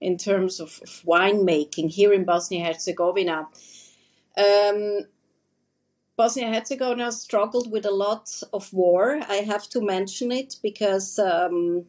in 0.00 0.16
terms 0.16 0.58
of, 0.58 0.80
of 0.82 0.88
winemaking 1.04 1.90
here 1.90 2.10
in 2.10 2.24
Bosnia 2.24 2.64
Herzegovina. 2.64 3.48
Um, 4.38 5.00
Bosnia 6.16 6.48
Herzegovina 6.48 7.12
struggled 7.12 7.70
with 7.70 7.84
a 7.84 7.90
lot 7.90 8.42
of 8.54 8.72
war. 8.72 9.20
I 9.28 9.44
have 9.52 9.68
to 9.68 9.82
mention 9.82 10.32
it 10.32 10.56
because 10.62 11.18
um, 11.18 11.84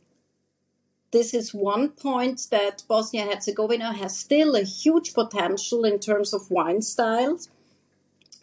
this 1.11 1.33
is 1.33 1.53
one 1.53 1.87
point 1.87 2.47
that 2.51 2.83
Bosnia 2.89 3.27
Herzegovina 3.33 3.93
has 3.93 4.17
still 4.17 4.55
a 4.55 4.63
huge 4.63 5.13
potential 5.13 5.85
in 5.85 5.99
terms 5.99 6.33
of 6.33 6.51
wine 6.51 6.81
styles, 6.81 7.49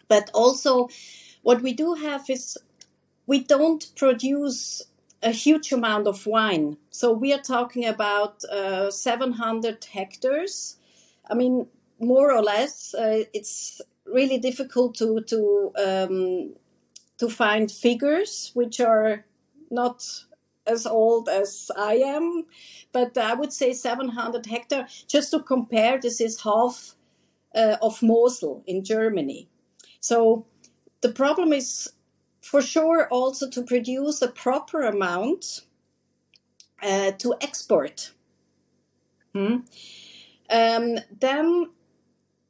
but 0.09 0.30
also 0.33 0.88
what 1.43 1.63
we 1.63 1.73
do 1.73 1.95
have 1.95 2.29
is 2.29 2.59
we 3.27 3.41
don't 3.45 3.93
produce 3.97 4.83
a 5.23 5.31
huge 5.31 5.73
amount 5.73 6.07
of 6.07 6.27
wine. 6.27 6.77
So 6.91 7.13
we 7.13 7.33
are 7.33 7.43
talking 7.43 7.85
about 7.87 8.43
uh, 8.45 8.91
700 8.91 9.85
hectares. 9.85 10.77
I 11.31 11.35
mean, 11.35 11.67
more 11.99 12.33
or 12.33 12.43
less, 12.43 12.95
uh, 12.95 13.25
it's 13.33 13.81
really 14.07 14.39
difficult 14.39 14.97
to 14.97 15.21
to 15.21 15.73
um, 15.79 16.55
to 17.19 17.29
find 17.29 17.71
figures 17.71 18.51
which 18.55 18.81
are 18.81 19.25
not 19.71 20.03
as 20.67 20.87
old 20.87 21.29
as 21.29 21.71
I 21.77 21.95
am, 21.95 22.47
but 22.93 23.17
I 23.19 23.35
would 23.35 23.53
say 23.53 23.73
700 23.73 24.47
hectare. 24.47 24.89
Just 25.07 25.31
to 25.33 25.41
compare, 25.41 25.99
this 26.01 26.21
is 26.21 26.43
half 26.43 26.95
uh, 27.55 27.77
of 27.83 28.03
Mosel 28.03 28.63
in 28.67 28.85
Germany. 28.85 29.49
So 30.01 30.47
the 31.00 31.12
problem 31.12 31.52
is 31.52 31.92
for 32.40 32.62
sure 32.62 33.09
also 33.09 33.49
to 33.50 33.62
produce 33.62 34.23
a 34.23 34.28
proper 34.28 34.83
amount 34.83 35.62
uh, 36.83 37.12
to 37.12 37.35
export. 37.40 38.12
Hmm. 39.35 39.59
Um, 40.50 40.99
then 41.21 41.71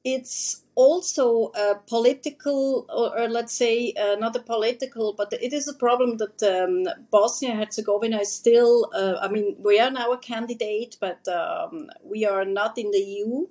it's 0.04 0.62
also 0.74 1.52
a 1.54 1.74
political, 1.86 2.86
or, 2.88 3.20
or 3.20 3.28
let's 3.28 3.52
say 3.52 3.92
uh, 4.00 4.16
not 4.18 4.34
a 4.36 4.40
political, 4.40 5.12
but 5.12 5.32
it 5.32 5.52
is 5.52 5.68
a 5.68 5.74
problem 5.74 6.16
that 6.16 6.42
um, 6.42 6.88
Bosnia 7.10 7.54
Herzegovina 7.54 8.20
is 8.20 8.32
still. 8.32 8.90
Uh, 8.94 9.16
I 9.20 9.28
mean, 9.28 9.56
we 9.58 9.78
are 9.78 9.90
now 9.90 10.12
a 10.12 10.18
candidate, 10.18 10.96
but 11.00 11.28
um, 11.28 11.90
we 12.02 12.24
are 12.24 12.46
not 12.46 12.78
in 12.78 12.90
the 12.90 12.98
EU. 12.98 13.46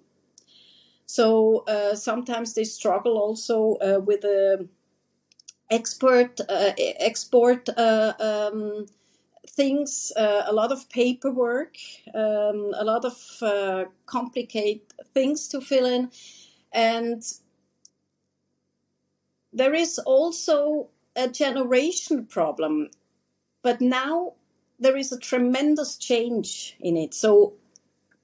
So 1.05 1.63
uh, 1.67 1.95
sometimes 1.95 2.53
they 2.53 2.63
struggle 2.63 3.17
also 3.17 3.75
uh, 3.75 3.99
with 3.99 4.21
the 4.21 4.67
export 5.69 6.39
uh, 6.49 6.71
export 6.77 7.69
uh, 7.77 8.13
um, 8.19 8.85
things, 9.47 10.11
a 10.15 10.53
lot 10.53 10.71
of 10.71 10.89
paperwork, 10.89 11.75
um, 12.13 12.73
a 12.77 12.83
lot 12.83 13.05
of 13.05 13.15
complicated 14.05 14.81
things 15.13 15.47
to 15.49 15.61
fill 15.61 15.85
in 15.85 16.11
and 16.71 17.23
there 19.51 19.73
is 19.73 19.99
also 19.99 20.89
a 21.15 21.27
generation 21.27 22.25
problem, 22.25 22.89
but 23.61 23.81
now 23.81 24.33
there 24.79 24.95
is 24.95 25.11
a 25.11 25.19
tremendous 25.19 25.97
change 25.97 26.77
in 26.79 26.95
it. 26.95 27.13
So 27.13 27.53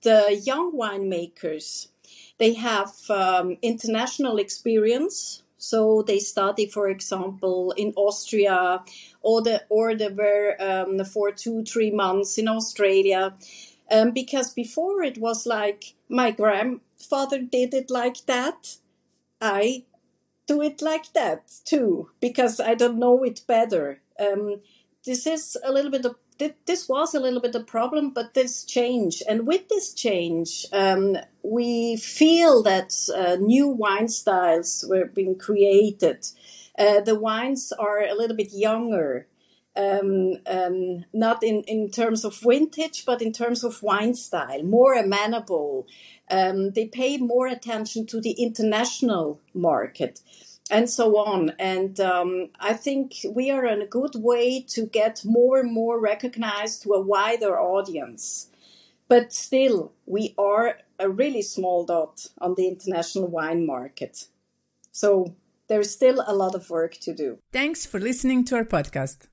the 0.03 0.39
young 0.43 0.73
winemakers, 0.73 1.89
they 2.37 2.53
have 2.53 2.93
um, 3.09 3.57
international 3.61 4.37
experience. 4.37 5.41
So 5.69 6.03
they 6.03 6.19
study, 6.19 6.67
for 6.67 6.87
example, 6.89 7.73
in 7.75 7.91
Austria, 7.95 8.83
or 9.21 9.41
the 9.41 9.63
or 9.69 9.95
they 9.95 10.09
were 10.09 10.55
um, 10.59 11.03
for 11.05 11.31
two 11.31 11.63
three 11.63 11.91
months 11.91 12.37
in 12.37 12.47
Australia, 12.47 13.33
um, 13.89 14.11
because 14.11 14.53
before 14.53 15.01
it 15.03 15.17
was 15.17 15.45
like 15.45 15.95
my 16.07 16.29
grandfather 16.31 17.39
did 17.41 17.73
it 17.73 17.89
like 17.89 18.25
that, 18.27 18.77
I 19.41 19.85
do 20.47 20.61
it 20.61 20.81
like 20.81 21.13
that 21.13 21.51
too, 21.65 22.11
because 22.21 22.59
I 22.59 22.75
don't 22.75 22.99
know 22.99 23.23
it 23.23 23.41
better. 23.47 24.01
Um, 24.19 24.61
this 25.03 25.25
is 25.25 25.57
a 25.63 25.71
little 25.71 25.91
bit 25.91 26.05
of 26.05 26.15
this 26.37 26.89
was 26.89 27.13
a 27.13 27.19
little 27.19 27.41
bit 27.41 27.55
a 27.55 27.61
problem, 27.61 28.09
but 28.09 28.33
this 28.33 28.63
change, 28.63 29.23
and 29.27 29.47
with 29.47 29.69
this 29.69 29.93
change, 29.93 30.65
um, 30.73 31.17
we 31.43 31.95
feel 31.97 32.63
that 32.63 32.93
uh, 33.15 33.37
new 33.39 33.67
wine 33.67 34.09
styles 34.09 34.85
were 34.89 35.05
being 35.05 35.37
created. 35.37 36.27
Uh, 36.77 36.99
the 37.01 37.17
wines 37.17 37.71
are 37.71 38.01
a 38.03 38.13
little 38.13 38.35
bit 38.35 38.51
younger, 38.53 39.27
um, 39.77 40.33
um, 40.47 41.05
not 41.13 41.43
in, 41.43 41.63
in 41.63 41.89
terms 41.89 42.25
of 42.25 42.37
vintage, 42.37 43.05
but 43.05 43.21
in 43.21 43.31
terms 43.31 43.63
of 43.63 43.83
wine 43.83 44.13
style, 44.13 44.63
more 44.63 44.93
amenable, 44.93 45.87
um, 46.29 46.71
they 46.71 46.87
pay 46.87 47.17
more 47.17 47.47
attention 47.47 48.05
to 48.07 48.19
the 48.19 48.31
international 48.31 49.39
market 49.53 50.21
and 50.69 50.89
so 50.89 51.17
on. 51.17 51.53
And 51.59 51.99
um, 51.99 52.49
I 52.59 52.73
think 52.73 53.13
we 53.29 53.51
are 53.51 53.65
in 53.65 53.81
a 53.81 53.87
good 53.87 54.15
way 54.15 54.61
to 54.69 54.85
get 54.85 55.23
more 55.23 55.59
and 55.59 55.71
more 55.71 55.99
recognized 55.99 56.83
to 56.83 56.93
a 56.93 57.01
wider 57.01 57.59
audience. 57.59 58.49
But 59.07 59.33
still, 59.33 59.91
we 60.07 60.33
are 60.37 60.79
a 60.97 61.09
really 61.09 61.43
small 61.43 61.85
dot 61.85 62.27
on 62.39 62.55
the 62.55 62.67
international 62.67 63.27
wine 63.27 63.65
market. 63.65 64.27
So 64.91 65.35
there's 65.67 65.91
still 65.91 66.23
a 66.25 66.33
lot 66.33 66.55
of 66.55 66.69
work 66.69 66.97
to 67.01 67.13
do. 67.13 67.37
Thanks 67.51 67.85
for 67.85 67.99
listening 67.99 68.45
to 68.45 68.55
our 68.55 68.65
podcast. 68.65 69.27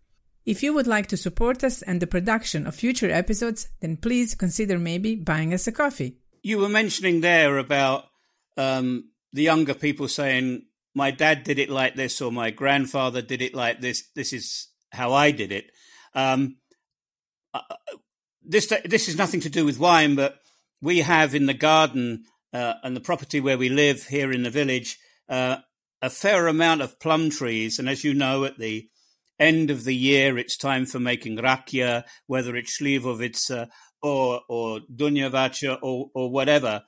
If 0.44 0.62
you 0.62 0.74
would 0.74 0.88
like 0.88 1.06
to 1.06 1.16
support 1.16 1.62
us 1.62 1.82
and 1.82 2.00
the 2.02 2.06
production 2.06 2.66
of 2.66 2.74
future 2.74 3.10
episodes, 3.10 3.68
then 3.80 3.96
please 3.96 4.34
consider 4.34 4.78
maybe 4.78 5.14
buying 5.14 5.54
us 5.54 5.66
a 5.68 5.72
coffee 5.72 6.18
you 6.42 6.58
were 6.58 6.68
mentioning 6.68 7.20
there 7.20 7.58
about 7.58 8.04
um, 8.56 9.10
the 9.32 9.42
younger 9.42 9.74
people 9.74 10.08
saying, 10.08 10.66
"My 10.94 11.10
dad 11.10 11.44
did 11.44 11.58
it 11.58 11.70
like 11.70 11.94
this," 11.94 12.20
or 12.20 12.32
"My 12.32 12.50
grandfather 12.50 13.22
did 13.22 13.42
it 13.42 13.54
like 13.54 13.80
this." 13.80 14.04
This 14.14 14.32
is 14.32 14.68
how 14.92 15.12
I 15.12 15.30
did 15.30 15.52
it. 15.52 15.70
Um, 16.14 16.56
uh, 17.54 17.62
this 18.42 18.72
this 18.84 19.08
is 19.08 19.16
nothing 19.16 19.40
to 19.40 19.50
do 19.50 19.64
with 19.64 19.78
wine, 19.78 20.14
but 20.14 20.38
we 20.80 21.00
have 21.00 21.34
in 21.34 21.46
the 21.46 21.54
garden 21.54 22.24
uh, 22.52 22.74
and 22.82 22.96
the 22.96 23.00
property 23.00 23.40
where 23.40 23.58
we 23.58 23.68
live 23.68 24.06
here 24.06 24.32
in 24.32 24.42
the 24.42 24.50
village 24.50 24.98
uh, 25.28 25.56
a 26.02 26.10
fair 26.10 26.48
amount 26.48 26.82
of 26.82 26.98
plum 26.98 27.30
trees, 27.30 27.78
and 27.78 27.88
as 27.88 28.02
you 28.04 28.12
know, 28.12 28.44
at 28.44 28.58
the 28.58 28.88
end 29.38 29.70
of 29.70 29.84
the 29.84 29.94
year, 29.94 30.36
it's 30.36 30.56
time 30.56 30.84
for 30.84 30.98
making 30.98 31.38
rakia, 31.38 32.04
whether 32.26 32.56
it's 32.56 32.78
Slivovica 32.78 33.68
or 34.02 34.42
or 34.48 34.80
Dunjavaca 34.80 35.78
or 35.82 36.10
or 36.14 36.30
whatever. 36.30 36.84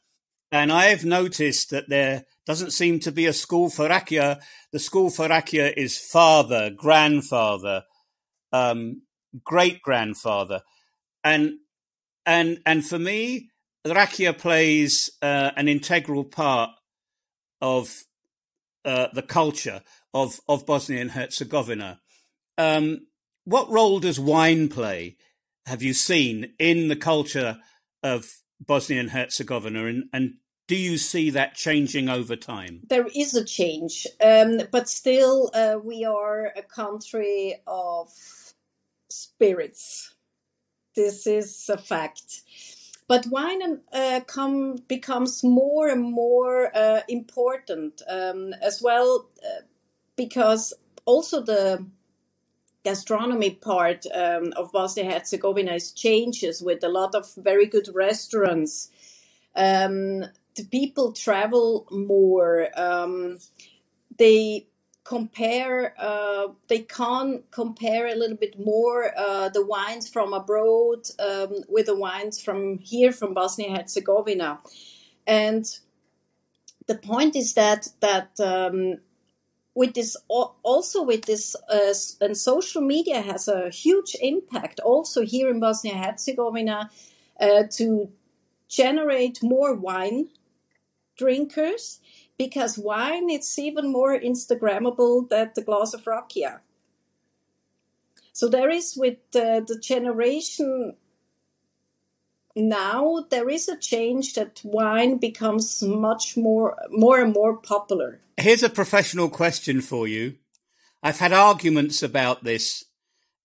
And 0.53 0.71
I've 0.71 1.05
noticed 1.05 1.71
that 1.71 1.89
there 1.89 2.25
doesn't 2.47 2.73
seem 2.73 3.01
to 3.01 3.13
be 3.13 3.27
a 3.27 3.33
school 3.33 3.71
for 3.71 3.89
rakia. 3.89 4.41
The 4.73 4.79
school 4.79 5.11
for 5.11 5.29
rakia 5.29 5.73
is 5.77 5.99
father, 5.99 6.71
grandfather, 6.71 7.85
um, 8.53 9.03
great 9.45 9.83
grandfather, 9.83 10.63
and 11.23 11.55
and 12.27 12.61
and 12.67 12.87
for 12.87 12.99
me, 12.99 13.51
rakia 13.87 14.37
plays 14.37 15.11
uh, 15.23 15.51
an 15.57 15.69
integral 15.69 16.25
part 16.25 16.71
of 17.61 18.05
uh, 18.85 19.09
the 19.13 19.23
culture 19.23 19.83
of 20.13 20.41
of 20.49 20.67
Bosnia 20.67 21.01
and 21.01 21.11
Herzegovina. 21.13 22.01
Um, 22.57 23.07
what 23.45 23.71
role 23.71 23.99
does 24.01 24.21
wine 24.21 24.69
play 24.69 25.17
have 25.67 25.83
you 25.83 25.95
seen 25.95 26.53
in 26.59 26.89
the 26.89 26.97
culture 26.97 27.59
of 28.03 28.43
Bosnia 28.61 29.01
and 29.01 29.11
Herzegovina, 29.11 29.87
and, 29.87 30.05
and 30.13 30.35
do 30.67 30.77
you 30.77 30.97
see 30.97 31.31
that 31.31 31.55
changing 31.55 32.09
over 32.09 32.37
time? 32.37 32.81
There 32.89 33.09
is 33.15 33.35
a 33.35 33.45
change, 33.45 34.07
um, 34.25 34.61
but 34.71 34.89
still, 34.89 35.51
uh, 35.55 35.77
we 35.83 36.05
are 36.05 36.47
a 36.57 36.63
country 36.63 37.57
of 37.67 38.09
spirits. 39.11 40.15
This 40.97 41.27
is 41.27 41.69
a 41.69 41.77
fact. 41.77 42.43
But 43.07 43.27
wine 43.27 43.81
uh, 43.93 44.21
come 44.27 44.77
becomes 44.89 45.45
more 45.45 45.89
and 45.89 46.03
more 46.03 46.75
uh, 46.75 47.01
important 47.09 48.01
um, 48.09 48.55
as 48.63 48.81
well, 48.81 49.29
uh, 49.45 49.63
because 50.17 50.73
also 51.05 51.43
the 51.43 51.85
gastronomy 52.85 53.51
part 53.51 54.07
um, 54.15 54.53
of 54.57 54.71
Bosnia 54.73 55.11
Herzegovina 55.11 55.73
is 55.73 55.93
changes 55.93 56.63
with 56.63 56.85
a 56.85 56.89
lot 56.89 57.15
of 57.15 57.35
very 57.37 57.67
good 57.67 57.89
restaurants. 57.95 58.91
Um, 59.57 60.27
the 60.55 60.65
people 60.71 61.13
travel 61.13 61.87
more. 61.91 62.69
Um, 62.79 63.39
they 64.17 64.67
compare. 65.03 65.95
Uh, 65.99 66.49
they 66.69 66.81
can 66.81 67.43
compare 67.51 68.07
a 68.07 68.15
little 68.15 68.37
bit 68.37 68.59
more 68.59 69.13
uh, 69.17 69.49
the 69.49 69.65
wines 69.65 70.09
from 70.09 70.33
abroad 70.33 71.09
um, 71.19 71.65
with 71.69 71.87
the 71.87 71.97
wines 71.97 72.41
from 72.41 72.79
here, 72.79 73.13
from 73.13 73.35
Bosnia 73.35 73.77
Herzegovina, 73.77 74.61
and 75.27 75.65
the 76.87 76.95
point 76.95 77.37
is 77.37 77.55
that 77.55 77.89
that 78.01 78.39
um, 78.41 78.99
with 79.75 79.95
this 79.95 80.17
also 80.29 81.03
with 81.03 81.25
this 81.25 81.57
uh, 81.69 81.95
and 82.21 82.37
social 82.37 82.83
media 82.83 83.21
has 83.21 83.49
a 83.49 83.71
huge 83.71 84.17
impact. 84.21 84.81
Also 84.81 85.23
here 85.23 85.49
in 85.49 85.61
Bosnia 85.61 85.97
Herzegovina 85.97 86.91
uh, 87.41 87.65
to 87.73 88.11
generate 88.69 89.43
more 89.43 89.75
wine 89.75 90.29
drinkers 91.17 92.01
because 92.39 92.79
wine 92.79 93.31
it's 93.31 93.59
even 93.59 93.93
more 93.93 94.19
instagrammable 94.19 95.29
than 95.29 95.51
the 95.55 95.63
glass 95.63 95.95
of 95.95 96.05
rakia. 96.05 96.61
So 98.33 98.49
there 98.49 98.71
is 98.71 98.97
with 98.97 99.19
uh, 99.35 99.61
the 99.61 99.79
generation 99.81 100.97
now 102.57 103.27
there 103.31 103.49
is 103.49 103.69
a 103.69 103.77
change 103.77 104.35
that 104.35 104.61
wine 104.65 105.19
becomes 105.19 105.83
much 105.83 106.37
more 106.37 106.77
more 106.91 107.21
and 107.21 107.33
more 107.33 107.57
popular 107.57 108.21
Here's 108.37 108.65
a 108.65 108.69
professional 108.69 109.29
question 109.29 109.81
for 109.81 110.09
you. 110.09 110.37
I've 111.03 111.19
had 111.19 111.33
arguments 111.33 112.03
about 112.03 112.43
this 112.43 112.85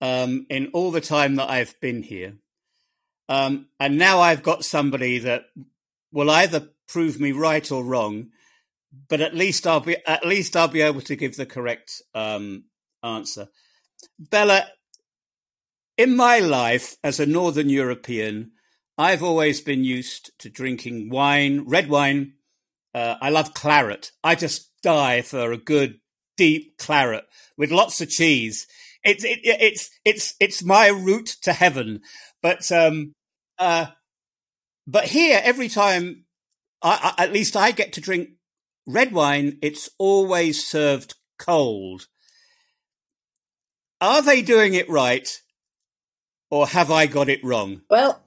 um, 0.01 0.47
in 0.49 0.71
all 0.73 0.91
the 0.91 1.01
time 1.01 1.35
that 1.35 1.49
I've 1.49 1.79
been 1.79 2.03
here. 2.03 2.33
Um, 3.27 3.67
and 3.79 3.97
now 3.97 4.19
I've 4.19 4.41
got 4.41 4.65
somebody 4.65 5.19
that 5.19 5.45
will 6.11 6.31
either 6.31 6.69
prove 6.87 7.19
me 7.19 7.31
right 7.31 7.71
or 7.71 7.83
wrong, 7.83 8.29
but 9.07 9.21
at 9.21 9.35
least 9.35 9.67
I'll 9.67 9.81
be 9.81 9.97
at 10.07 10.25
least 10.25 10.55
I'll 10.55 10.67
be 10.67 10.81
able 10.81 11.01
to 11.01 11.15
give 11.15 11.35
the 11.35 11.45
correct 11.45 12.01
um, 12.15 12.63
answer. 13.03 13.49
Bella, 14.17 14.67
in 15.97 16.15
my 16.15 16.39
life 16.39 16.95
as 17.03 17.19
a 17.19 17.27
Northern 17.27 17.69
European, 17.69 18.53
I've 18.99 19.23
always 19.23 19.61
been 19.61 19.85
used 19.85 20.37
to 20.39 20.49
drinking 20.49 21.09
wine, 21.09 21.63
red 21.65 21.89
wine. 21.89 22.33
Uh, 22.93 23.15
I 23.21 23.29
love 23.29 23.53
claret. 23.53 24.11
I 24.25 24.35
just 24.35 24.71
die 24.83 25.21
for 25.21 25.53
a 25.53 25.57
good 25.57 26.01
deep 26.35 26.77
claret 26.77 27.23
with 27.57 27.71
lots 27.71 28.01
of 28.01 28.09
cheese. 28.09 28.67
It's 29.01 29.23
it, 29.23 29.39
it's 29.43 29.89
it's 30.03 30.35
it's 30.41 30.65
my 30.65 30.89
route 30.89 31.37
to 31.43 31.53
heaven. 31.53 32.01
But 32.41 32.69
um, 32.73 33.13
uh, 33.57 33.85
but 34.85 35.05
here 35.05 35.39
every 35.41 35.69
time, 35.69 36.25
I, 36.81 37.13
I, 37.17 37.23
at 37.23 37.31
least 37.31 37.55
I 37.55 37.71
get 37.71 37.93
to 37.93 38.01
drink 38.01 38.31
red 38.85 39.13
wine. 39.13 39.59
It's 39.61 39.89
always 39.97 40.67
served 40.67 41.15
cold. 41.37 42.07
Are 44.01 44.21
they 44.21 44.41
doing 44.41 44.73
it 44.73 44.89
right, 44.89 45.39
or 46.51 46.67
have 46.67 46.91
I 46.91 47.05
got 47.05 47.29
it 47.29 47.41
wrong? 47.45 47.83
Well, 47.89 48.21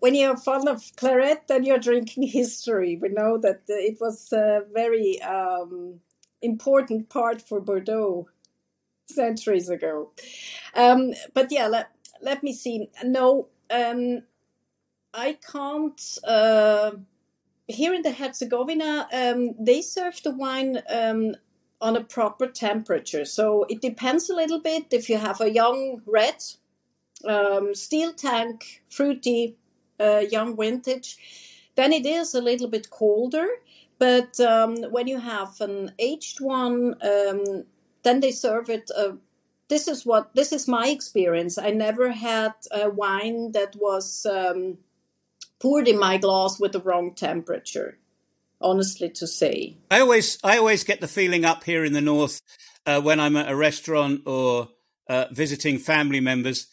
when 0.00 0.14
you're 0.14 0.36
fond 0.36 0.68
of 0.68 0.82
claret, 0.96 1.48
then 1.48 1.64
you're 1.64 1.78
drinking 1.78 2.22
history. 2.28 2.96
We 3.00 3.08
know 3.08 3.38
that 3.38 3.62
it 3.68 3.98
was 4.00 4.32
a 4.32 4.62
very 4.72 5.20
um, 5.22 6.00
important 6.42 7.08
part 7.08 7.42
for 7.42 7.60
Bordeaux 7.60 8.28
centuries 9.06 9.68
ago. 9.68 10.12
Um, 10.74 11.12
but 11.34 11.50
yeah, 11.50 11.66
let, 11.66 11.90
let 12.20 12.42
me 12.42 12.52
see. 12.52 12.90
No, 13.04 13.48
um, 13.70 14.22
I 15.14 15.38
can't. 15.50 16.18
Uh, 16.26 16.92
here 17.66 17.92
in 17.92 18.02
the 18.02 18.12
Herzegovina, 18.12 19.08
um, 19.12 19.54
they 19.58 19.82
serve 19.82 20.22
the 20.22 20.30
wine 20.30 20.80
um, 20.88 21.36
on 21.80 21.96
a 21.96 22.04
proper 22.04 22.46
temperature. 22.46 23.24
So 23.24 23.66
it 23.68 23.82
depends 23.82 24.30
a 24.30 24.34
little 24.34 24.60
bit. 24.60 24.86
If 24.90 25.10
you 25.10 25.18
have 25.18 25.40
a 25.40 25.52
young 25.52 26.02
red, 26.06 26.42
um, 27.24 27.74
steel 27.74 28.12
tank, 28.12 28.82
fruity, 28.88 29.56
uh, 30.00 30.24
young 30.30 30.56
vintage, 30.56 31.16
then 31.74 31.92
it 31.92 32.06
is 32.06 32.34
a 32.34 32.40
little 32.40 32.68
bit 32.68 32.90
colder. 32.90 33.48
But 33.98 34.38
um, 34.40 34.76
when 34.90 35.08
you 35.08 35.18
have 35.18 35.60
an 35.60 35.92
aged 35.98 36.40
one, 36.40 36.94
um, 37.02 37.64
then 38.02 38.20
they 38.20 38.30
serve 38.30 38.70
it. 38.70 38.90
Uh, 38.96 39.12
this 39.68 39.88
is 39.88 40.06
what 40.06 40.34
this 40.34 40.52
is 40.52 40.68
my 40.68 40.88
experience. 40.88 41.58
I 41.58 41.70
never 41.70 42.12
had 42.12 42.54
a 42.70 42.88
wine 42.88 43.52
that 43.52 43.76
was 43.76 44.24
um, 44.26 44.78
poured 45.60 45.88
in 45.88 45.98
my 45.98 46.16
glass 46.16 46.58
with 46.58 46.72
the 46.72 46.80
wrong 46.80 47.14
temperature. 47.14 47.98
Honestly, 48.60 49.08
to 49.10 49.26
say, 49.26 49.76
I 49.90 50.00
always 50.00 50.38
I 50.42 50.58
always 50.58 50.82
get 50.82 51.00
the 51.00 51.06
feeling 51.06 51.44
up 51.44 51.62
here 51.62 51.84
in 51.84 51.92
the 51.92 52.00
north 52.00 52.40
uh, 52.86 53.00
when 53.00 53.20
I'm 53.20 53.36
at 53.36 53.50
a 53.50 53.54
restaurant 53.54 54.22
or 54.26 54.70
uh, 55.08 55.26
visiting 55.30 55.78
family 55.78 56.20
members 56.20 56.66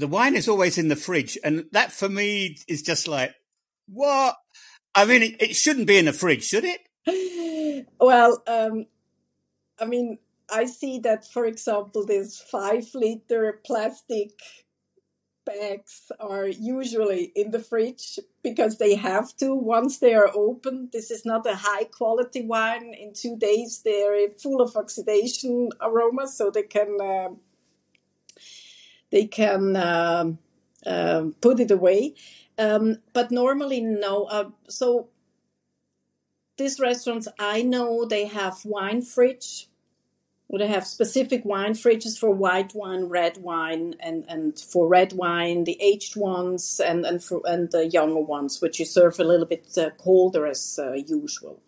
the 0.00 0.08
wine 0.08 0.34
is 0.34 0.48
always 0.48 0.78
in 0.78 0.88
the 0.88 0.96
fridge, 0.96 1.38
and 1.44 1.66
that 1.72 1.92
for 1.92 2.08
me 2.08 2.58
is 2.68 2.82
just 2.82 3.08
like 3.08 3.34
what 3.86 4.36
I 4.94 5.04
mean, 5.04 5.22
it, 5.22 5.36
it 5.40 5.56
shouldn't 5.56 5.86
be 5.86 5.98
in 5.98 6.06
the 6.06 6.12
fridge, 6.12 6.44
should 6.44 6.64
it? 6.64 6.80
Well, 8.00 8.42
um, 8.46 8.86
I 9.78 9.84
mean, 9.84 10.18
I 10.50 10.64
see 10.64 10.98
that, 11.00 11.26
for 11.26 11.44
example, 11.44 12.06
these 12.06 12.38
five 12.38 12.86
liter 12.94 13.60
plastic 13.66 14.30
bags 15.44 16.10
are 16.18 16.46
usually 16.46 17.32
in 17.36 17.50
the 17.50 17.58
fridge 17.58 18.18
because 18.42 18.78
they 18.78 18.94
have 18.94 19.36
to 19.36 19.54
once 19.54 19.98
they 19.98 20.14
are 20.14 20.30
open. 20.34 20.88
This 20.92 21.10
is 21.10 21.26
not 21.26 21.46
a 21.46 21.54
high 21.54 21.84
quality 21.84 22.42
wine. 22.42 22.94
In 22.98 23.12
two 23.12 23.36
days, 23.36 23.82
they're 23.84 24.30
full 24.42 24.60
of 24.60 24.76
oxidation 24.76 25.70
aroma, 25.80 26.26
so 26.26 26.50
they 26.50 26.62
can 26.62 26.96
uh, 27.00 27.28
they 29.10 29.26
can 29.26 29.76
uh, 29.76 30.32
uh, 30.84 31.24
put 31.40 31.60
it 31.60 31.70
away. 31.70 32.14
Um, 32.58 32.98
but 33.12 33.30
normally, 33.30 33.80
no. 33.80 34.24
Uh, 34.24 34.50
so 34.68 35.08
these 36.56 36.80
restaurants, 36.80 37.28
I 37.38 37.62
know 37.62 38.04
they 38.04 38.26
have 38.26 38.64
wine 38.64 39.02
fridge. 39.02 39.68
They 40.48 40.68
have 40.68 40.86
specific 40.86 41.44
wine 41.44 41.72
fridges 41.72 42.16
for 42.16 42.30
white 42.30 42.72
wine, 42.72 43.06
red 43.06 43.38
wine, 43.38 43.96
and, 43.98 44.24
and 44.28 44.58
for 44.58 44.86
red 44.86 45.12
wine, 45.12 45.64
the 45.64 45.76
aged 45.82 46.14
ones, 46.14 46.80
and 46.80 47.04
and 47.04 47.22
for 47.22 47.42
and 47.44 47.70
the 47.72 47.88
younger 47.88 48.20
ones, 48.20 48.62
which 48.62 48.78
you 48.78 48.84
serve 48.86 49.18
a 49.18 49.24
little 49.24 49.44
bit 49.44 49.66
uh, 49.76 49.90
colder 49.98 50.46
as 50.46 50.78
uh, 50.80 50.92
usual. 50.92 51.60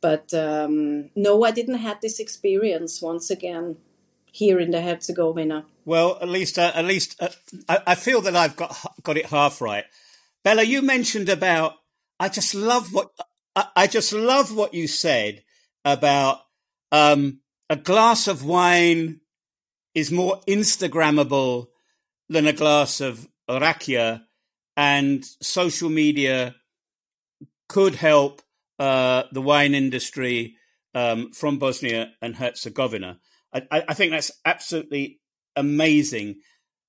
But 0.00 0.32
um, 0.32 1.10
no, 1.16 1.42
I 1.42 1.50
didn't 1.50 1.78
have 1.78 2.00
this 2.00 2.20
experience 2.20 3.02
once 3.02 3.28
again 3.28 3.76
here 4.32 4.60
in 4.60 4.70
the 4.70 4.82
Herzegovina. 4.82 5.64
Well, 5.84 6.18
at 6.20 6.28
least, 6.28 6.58
uh, 6.58 6.72
at 6.74 6.84
least, 6.84 7.20
uh, 7.20 7.28
I, 7.68 7.78
I, 7.88 7.94
feel 7.94 8.20
that 8.22 8.36
I've 8.36 8.56
got 8.56 8.76
got 9.02 9.16
it 9.16 9.26
half 9.26 9.60
right. 9.60 9.84
Bella, 10.44 10.62
you 10.62 10.82
mentioned 10.82 11.28
about. 11.28 11.74
I 12.18 12.28
just 12.28 12.54
love 12.54 12.92
what 12.92 13.10
I, 13.56 13.66
I 13.76 13.86
just 13.86 14.12
love 14.12 14.54
what 14.54 14.74
you 14.74 14.86
said 14.86 15.42
about 15.84 16.40
um, 16.92 17.40
a 17.68 17.76
glass 17.76 18.28
of 18.28 18.44
wine 18.44 19.20
is 19.94 20.10
more 20.10 20.40
Instagrammable 20.46 21.68
than 22.28 22.46
a 22.46 22.52
glass 22.52 23.00
of 23.00 23.28
rakia, 23.48 24.22
and 24.76 25.24
social 25.40 25.88
media 25.88 26.54
could 27.68 27.94
help 27.94 28.42
uh, 28.78 29.24
the 29.32 29.42
wine 29.42 29.74
industry 29.74 30.56
um, 30.94 31.32
from 31.32 31.58
Bosnia 31.58 32.12
and 32.20 32.36
Herzegovina. 32.36 33.18
I, 33.52 33.84
I, 33.88 33.94
think 33.94 34.12
that's 34.12 34.30
absolutely 34.44 35.20
amazing. 35.56 36.36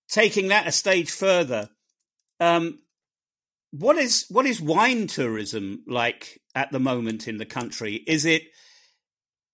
Taking 0.10 0.50
that 0.50 0.68
a 0.68 0.72
stage 0.72 1.10
further, 1.10 1.70
um, 2.40 2.80
what 3.72 3.98
is 3.98 4.26
what 4.30 4.46
is 4.46 4.62
wine 4.62 5.08
tourism 5.08 5.84
like 5.88 6.42
at 6.54 6.72
the 6.72 6.80
moment 6.80 7.28
in 7.28 7.38
the 7.38 7.46
country? 7.46 7.96
Is 8.06 8.26
it 8.26 8.44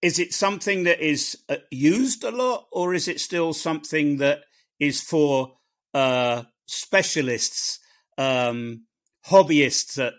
is 0.01 0.19
it 0.19 0.33
something 0.33 0.83
that 0.83 0.99
is 0.99 1.37
uh, 1.49 1.57
used 1.71 2.23
a 2.23 2.31
lot, 2.31 2.67
or 2.71 2.93
is 2.93 3.07
it 3.07 3.19
still 3.19 3.53
something 3.53 4.17
that 4.17 4.41
is 4.79 5.01
for 5.01 5.53
uh, 5.93 6.43
specialists, 6.65 7.79
um, 8.17 8.85
hobbyists 9.27 9.95
that 9.95 10.13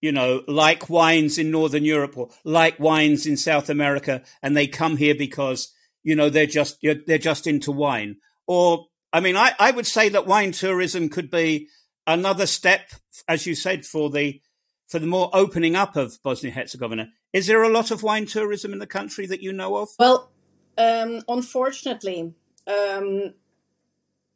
you 0.00 0.12
know 0.12 0.42
like 0.46 0.88
wines 0.88 1.38
in 1.38 1.50
Northern 1.50 1.84
Europe 1.84 2.16
or 2.16 2.28
like 2.44 2.78
wines 2.78 3.26
in 3.26 3.36
South 3.36 3.70
America, 3.70 4.22
and 4.42 4.56
they 4.56 4.66
come 4.66 4.96
here 4.96 5.14
because 5.14 5.72
you 6.02 6.14
know 6.14 6.30
they're 6.30 6.46
just 6.46 6.78
they're 6.82 7.18
just 7.18 7.46
into 7.46 7.72
wine? 7.72 8.16
Or 8.46 8.86
I 9.12 9.20
mean, 9.20 9.36
I, 9.36 9.52
I 9.58 9.70
would 9.70 9.86
say 9.86 10.08
that 10.10 10.26
wine 10.26 10.52
tourism 10.52 11.08
could 11.08 11.30
be 11.30 11.68
another 12.06 12.46
step, 12.46 12.90
as 13.26 13.46
you 13.46 13.54
said, 13.54 13.84
for 13.84 14.10
the 14.10 14.40
for 14.88 14.98
the 14.98 15.06
more 15.06 15.30
opening 15.32 15.76
up 15.76 15.96
of 15.96 16.18
Bosnia 16.22 16.52
Herzegovina. 16.52 17.10
Is 17.32 17.46
there 17.46 17.62
a 17.62 17.68
lot 17.68 17.90
of 17.90 18.02
wine 18.02 18.26
tourism 18.26 18.72
in 18.72 18.78
the 18.78 18.86
country 18.86 19.26
that 19.26 19.42
you 19.42 19.52
know 19.52 19.76
of? 19.76 19.90
Well, 19.98 20.30
um, 20.78 21.22
unfortunately, 21.28 22.32
um, 22.66 23.34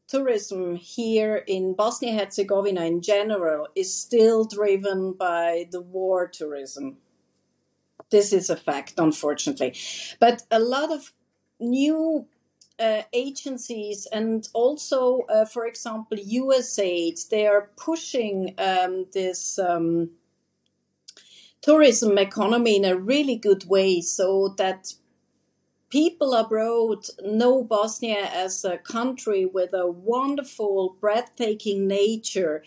tourism 0.09 0.77
here 0.77 1.37
in 1.47 1.75
Bosnia 1.75 2.13
Herzegovina 2.13 2.85
in 2.85 3.01
general 3.01 3.69
is 3.75 3.97
still 3.97 4.45
driven 4.45 5.15
by 5.15 5.69
the 5.71 5.81
war 5.81 6.29
tourism. 6.29 6.99
This 8.11 8.35
is 8.35 8.51
a 8.51 8.57
fact, 8.57 8.95
unfortunately. 8.99 9.75
But 10.21 10.43
a 10.51 10.59
lot 10.59 10.93
of 10.93 11.13
new 11.63 12.27
uh, 12.79 13.03
agencies 13.13 14.07
and 14.13 14.49
also, 14.53 15.23
uh, 15.29 15.45
for 15.45 15.67
example, 15.67 16.19
USAID, 16.19 17.29
they 17.29 17.47
are 17.47 17.71
pushing 17.77 18.55
um, 18.59 19.07
this 19.13 19.59
um, 19.59 20.11
tourism 21.61 22.19
economy 22.19 22.77
in 22.77 22.85
a 22.85 22.97
really 22.97 23.37
good 23.37 23.65
way 23.69 24.01
so 24.01 24.49
that 24.59 24.95
people 25.91 26.35
abroad 26.35 27.07
know 27.23 27.63
Bosnia 27.63 28.29
as 28.33 28.65
a 28.65 28.79
country 28.79 29.47
with 29.47 29.73
a 29.75 29.89
wonderful, 29.91 30.97
breathtaking 31.01 31.87
nature, 31.87 32.65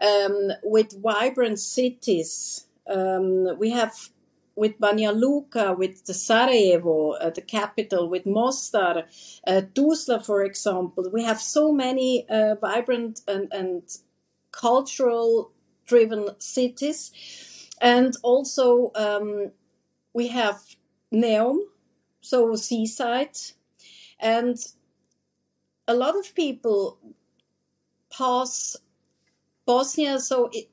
um, 0.00 0.50
with 0.62 1.00
vibrant 1.00 1.60
cities. 1.60 2.66
Um, 2.86 3.58
we 3.58 3.70
have 3.70 4.10
with 4.56 4.78
Banja 4.78 5.14
Luka, 5.14 5.74
with 5.76 6.04
the 6.06 6.14
Sarajevo, 6.14 7.12
uh, 7.12 7.30
the 7.30 7.42
capital, 7.42 8.08
with 8.08 8.24
Mostar, 8.26 9.04
uh, 9.46 9.62
Tuzla, 9.74 10.24
for 10.24 10.44
example. 10.44 11.10
We 11.12 11.24
have 11.24 11.40
so 11.40 11.72
many 11.72 12.28
uh, 12.28 12.54
vibrant 12.60 13.20
and, 13.26 13.48
and 13.52 13.82
cultural 14.52 15.50
driven 15.86 16.28
cities. 16.38 17.10
And 17.80 18.14
also, 18.22 18.92
um, 18.94 19.50
we 20.12 20.28
have 20.28 20.60
Neum, 21.12 21.58
so 22.20 22.54
seaside. 22.54 23.36
And 24.20 24.56
a 25.88 25.94
lot 25.94 26.16
of 26.16 26.34
people 26.34 26.98
pass 28.16 28.76
Bosnia. 29.66 30.20
So 30.20 30.50
it, 30.52 30.68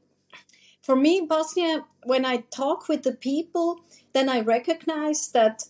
for 0.81 0.95
me, 0.95 1.25
Bosnia, 1.27 1.85
when 2.03 2.25
I 2.25 2.37
talk 2.37 2.89
with 2.89 3.03
the 3.03 3.13
people, 3.13 3.81
then 4.13 4.29
I 4.29 4.41
recognize 4.41 5.27
that 5.29 5.63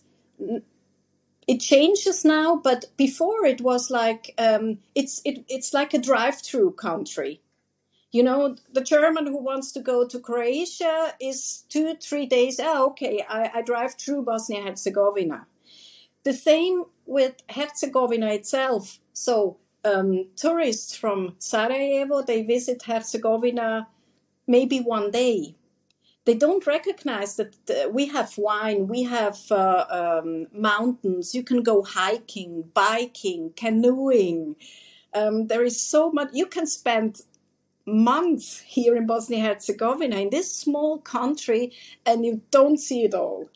it 1.46 1.60
changes 1.60 2.24
now. 2.24 2.56
But 2.56 2.86
before 2.96 3.44
it 3.44 3.60
was 3.60 3.90
like 3.90 4.34
um, 4.38 4.78
it's 4.94 5.20
it, 5.24 5.44
it's 5.48 5.74
like 5.74 5.92
a 5.94 5.98
drive-through 5.98 6.72
country. 6.72 7.40
You 8.10 8.22
know, 8.22 8.56
the 8.70 8.82
German 8.82 9.26
who 9.26 9.38
wants 9.42 9.72
to 9.72 9.80
go 9.80 10.06
to 10.06 10.20
Croatia 10.20 11.14
is 11.18 11.64
two, 11.68 11.94
three 11.94 12.26
days. 12.26 12.60
Oh, 12.62 12.88
okay, 12.88 13.24
I, 13.28 13.50
I 13.54 13.62
drive 13.62 13.94
through 13.94 14.22
Bosnia 14.24 14.62
Herzegovina. 14.62 15.46
The 16.24 16.34
same 16.34 16.84
with 17.06 17.36
Herzegovina 17.48 18.28
itself. 18.32 18.98
So 19.14 19.56
um, 19.84 20.28
tourists 20.36 20.94
from 20.94 21.34
Sarajevo 21.38 22.22
they 22.22 22.42
visit 22.42 22.82
Herzegovina 22.82 23.88
maybe 24.56 24.78
one 24.80 25.10
day. 25.10 25.56
They 26.24 26.36
don't 26.44 26.66
recognize 26.66 27.32
that 27.40 27.54
uh, 27.68 27.88
we 27.96 28.04
have 28.16 28.38
wine, 28.38 28.86
we 28.86 29.02
have 29.18 29.38
uh, 29.50 29.84
um, 30.00 30.46
mountains. 30.72 31.34
You 31.34 31.42
can 31.42 31.62
go 31.64 31.82
hiking, 31.82 32.52
biking, 32.84 33.42
canoeing. 33.56 34.54
Um, 35.18 35.48
there 35.48 35.64
is 35.64 35.78
so 35.92 36.00
much. 36.12 36.28
You 36.32 36.46
can 36.46 36.66
spend 36.66 37.22
months 37.84 38.60
here 38.76 38.94
in 38.96 39.06
Bosnia 39.06 39.40
Herzegovina 39.46 40.16
in 40.24 40.30
this 40.30 40.48
small 40.64 40.98
country, 40.98 41.72
and 42.06 42.24
you 42.24 42.42
don't 42.56 42.78
see 42.78 43.02
it 43.08 43.14
all. 43.14 43.48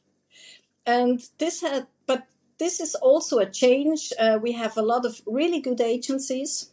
And 0.84 1.20
this 1.38 1.60
had 1.60 1.86
but 2.06 2.22
this 2.58 2.80
is 2.80 2.94
also 2.96 3.38
a 3.38 3.50
change. 3.62 4.12
Uh, 4.18 4.38
we 4.46 4.52
have 4.52 4.76
a 4.76 4.88
lot 4.92 5.06
of 5.06 5.20
really 5.26 5.60
good 5.60 5.80
agencies 5.80 6.70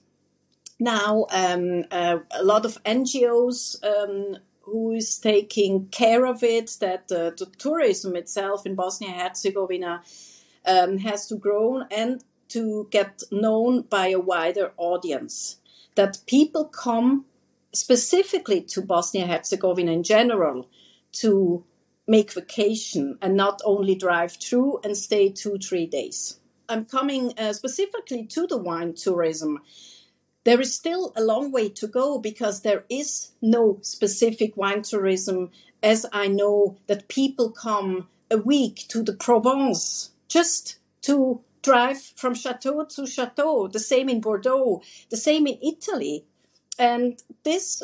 now, 0.80 1.26
um, 1.32 1.84
uh, 1.92 2.20
a 2.32 2.44
lot 2.44 2.66
of 2.66 2.84
NGOs 2.84 3.84
um, 3.84 4.38
who 4.62 4.92
is 4.92 5.18
taking 5.18 5.88
care 5.88 6.26
of 6.26 6.44
it. 6.44 6.78
That 6.80 7.12
uh, 7.12 7.32
the 7.38 7.48
tourism 7.58 8.16
itself 8.16 8.66
in 8.66 8.76
Bosnia 8.76 9.12
Herzegovina 9.12 10.02
um, 10.66 10.98
has 11.00 11.28
to 11.28 11.36
grow 11.36 11.84
and 11.92 12.24
to 12.50 12.88
get 12.92 13.24
known 13.32 13.82
by 13.82 14.08
a 14.08 14.20
wider 14.20 14.74
audience. 14.78 15.58
That 15.96 16.20
people 16.28 16.66
come 16.66 17.26
specifically 17.74 18.62
to 18.62 18.82
Bosnia 18.82 19.28
Herzegovina 19.28 19.92
in 19.92 20.04
general 20.04 20.70
to 21.14 21.64
make 22.08 22.34
vacation 22.34 23.18
and 23.22 23.36
not 23.36 23.62
only 23.66 23.96
drive 23.96 24.34
through 24.34 24.80
and 24.84 24.98
stay 24.98 25.30
two, 25.30 25.58
three 25.58 25.86
days. 25.86 26.40
I'm 26.70 26.86
coming 26.86 27.34
uh, 27.38 27.54
specifically 27.54 28.26
to 28.28 28.48
the 28.48 28.58
wine 28.58 28.94
tourism. 28.94 29.62
There 30.44 30.60
is 30.60 30.74
still 30.74 31.14
a 31.16 31.24
long 31.24 31.52
way 31.52 31.70
to 31.70 31.88
go 31.88 32.20
because 32.20 32.62
there 32.62 32.84
is 32.90 33.32
no 33.42 33.78
specific 33.82 34.58
wine 34.58 34.82
tourism, 34.82 35.52
as 35.82 36.06
I 36.12 36.28
know 36.28 36.78
that 36.88 37.08
people 37.08 37.52
come 37.52 38.08
a 38.30 38.38
week 38.38 38.86
to 38.90 39.04
the 39.04 39.14
Provence 39.14 40.12
just 40.28 40.80
to 41.04 41.42
drive 41.62 42.02
from 42.16 42.34
chateau 42.34 42.84
to 42.84 43.08
chateau, 43.08 43.68
the 43.68 43.80
same 43.80 44.10
in 44.10 44.20
Bordeaux, 44.20 44.82
the 45.10 45.18
same 45.18 45.48
in 45.48 45.58
Italy. 45.62 46.26
And 46.78 47.22
this 47.44 47.82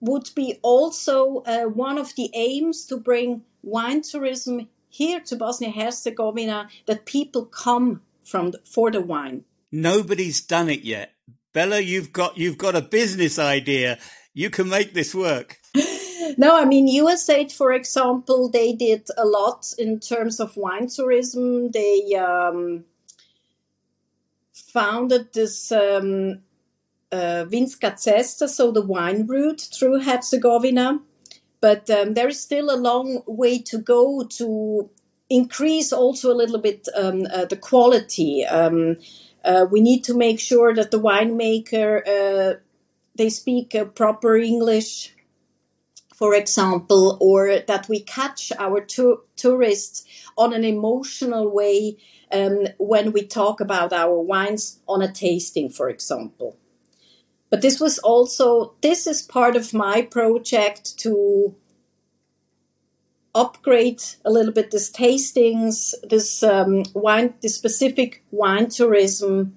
would 0.00 0.30
be 0.34 0.58
also 0.62 1.42
uh, 1.46 1.64
one 1.64 1.98
of 1.98 2.14
the 2.14 2.30
aims 2.34 2.86
to 2.86 2.96
bring 2.96 3.42
wine 3.62 4.02
tourism 4.02 4.68
here 4.88 5.20
to 5.20 5.36
Bosnia 5.36 5.70
Herzegovina 5.70 6.68
that 6.86 7.04
people 7.04 7.44
come 7.46 8.02
from 8.22 8.52
the, 8.52 8.60
for 8.64 8.90
the 8.90 9.00
wine. 9.00 9.44
Nobody's 9.72 10.40
done 10.40 10.68
it 10.68 10.82
yet. 10.82 11.13
Bella, 11.54 11.78
you've 11.78 12.12
got 12.12 12.36
you've 12.36 12.58
got 12.58 12.74
a 12.74 12.82
business 12.82 13.38
idea. 13.38 13.98
You 14.34 14.50
can 14.50 14.68
make 14.68 14.92
this 14.92 15.14
work. 15.14 15.60
no, 16.36 16.56
I 16.56 16.64
mean 16.64 16.88
USAID, 16.88 17.52
for 17.52 17.72
example, 17.72 18.50
they 18.50 18.72
did 18.72 19.06
a 19.16 19.24
lot 19.24 19.72
in 19.78 20.00
terms 20.00 20.40
of 20.40 20.56
wine 20.56 20.88
tourism. 20.88 21.70
They 21.70 22.16
um, 22.16 22.84
founded 24.52 25.32
this 25.32 25.70
um, 25.70 26.40
uh, 27.12 27.46
Vinska 27.46 27.92
Cesta, 27.92 28.48
so 28.48 28.72
the 28.72 28.84
wine 28.84 29.24
route 29.24 29.68
through 29.72 30.02
Herzegovina. 30.02 30.98
But 31.60 31.88
um, 31.88 32.14
there 32.14 32.28
is 32.28 32.42
still 32.42 32.68
a 32.68 32.76
long 32.76 33.22
way 33.26 33.60
to 33.60 33.78
go 33.78 34.24
to 34.24 34.90
increase 35.30 35.92
also 35.92 36.32
a 36.32 36.40
little 36.42 36.58
bit 36.58 36.88
um, 36.96 37.26
uh, 37.32 37.44
the 37.44 37.56
quality. 37.56 38.44
Um, 38.44 38.96
uh, 39.44 39.66
we 39.70 39.80
need 39.80 40.02
to 40.04 40.14
make 40.14 40.40
sure 40.40 40.74
that 40.74 40.90
the 40.90 41.00
winemaker 41.00 42.06
uh, 42.06 42.58
they 43.16 43.30
speak 43.30 43.76
proper 43.94 44.36
English, 44.36 45.14
for 46.14 46.34
example, 46.34 47.16
or 47.20 47.60
that 47.60 47.88
we 47.88 48.00
catch 48.00 48.52
our 48.58 48.84
tourists 49.36 50.04
on 50.36 50.52
an 50.52 50.64
emotional 50.64 51.50
way 51.50 51.96
um, 52.32 52.66
when 52.78 53.12
we 53.12 53.24
talk 53.24 53.60
about 53.60 53.92
our 53.92 54.20
wines 54.20 54.80
on 54.88 55.02
a 55.02 55.12
tasting, 55.12 55.68
for 55.68 55.88
example. 55.88 56.56
But 57.50 57.62
this 57.62 57.78
was 57.78 57.98
also, 57.98 58.74
this 58.80 59.06
is 59.06 59.22
part 59.22 59.54
of 59.54 59.72
my 59.72 60.02
project 60.02 60.98
to 60.98 61.54
upgrade 63.34 64.02
a 64.24 64.30
little 64.30 64.52
bit 64.52 64.70
this 64.70 64.90
tastings, 64.90 65.94
this 66.08 66.42
um, 66.42 66.84
wine, 66.94 67.34
this 67.42 67.56
specific 67.56 68.22
wine 68.30 68.68
tourism 68.68 69.56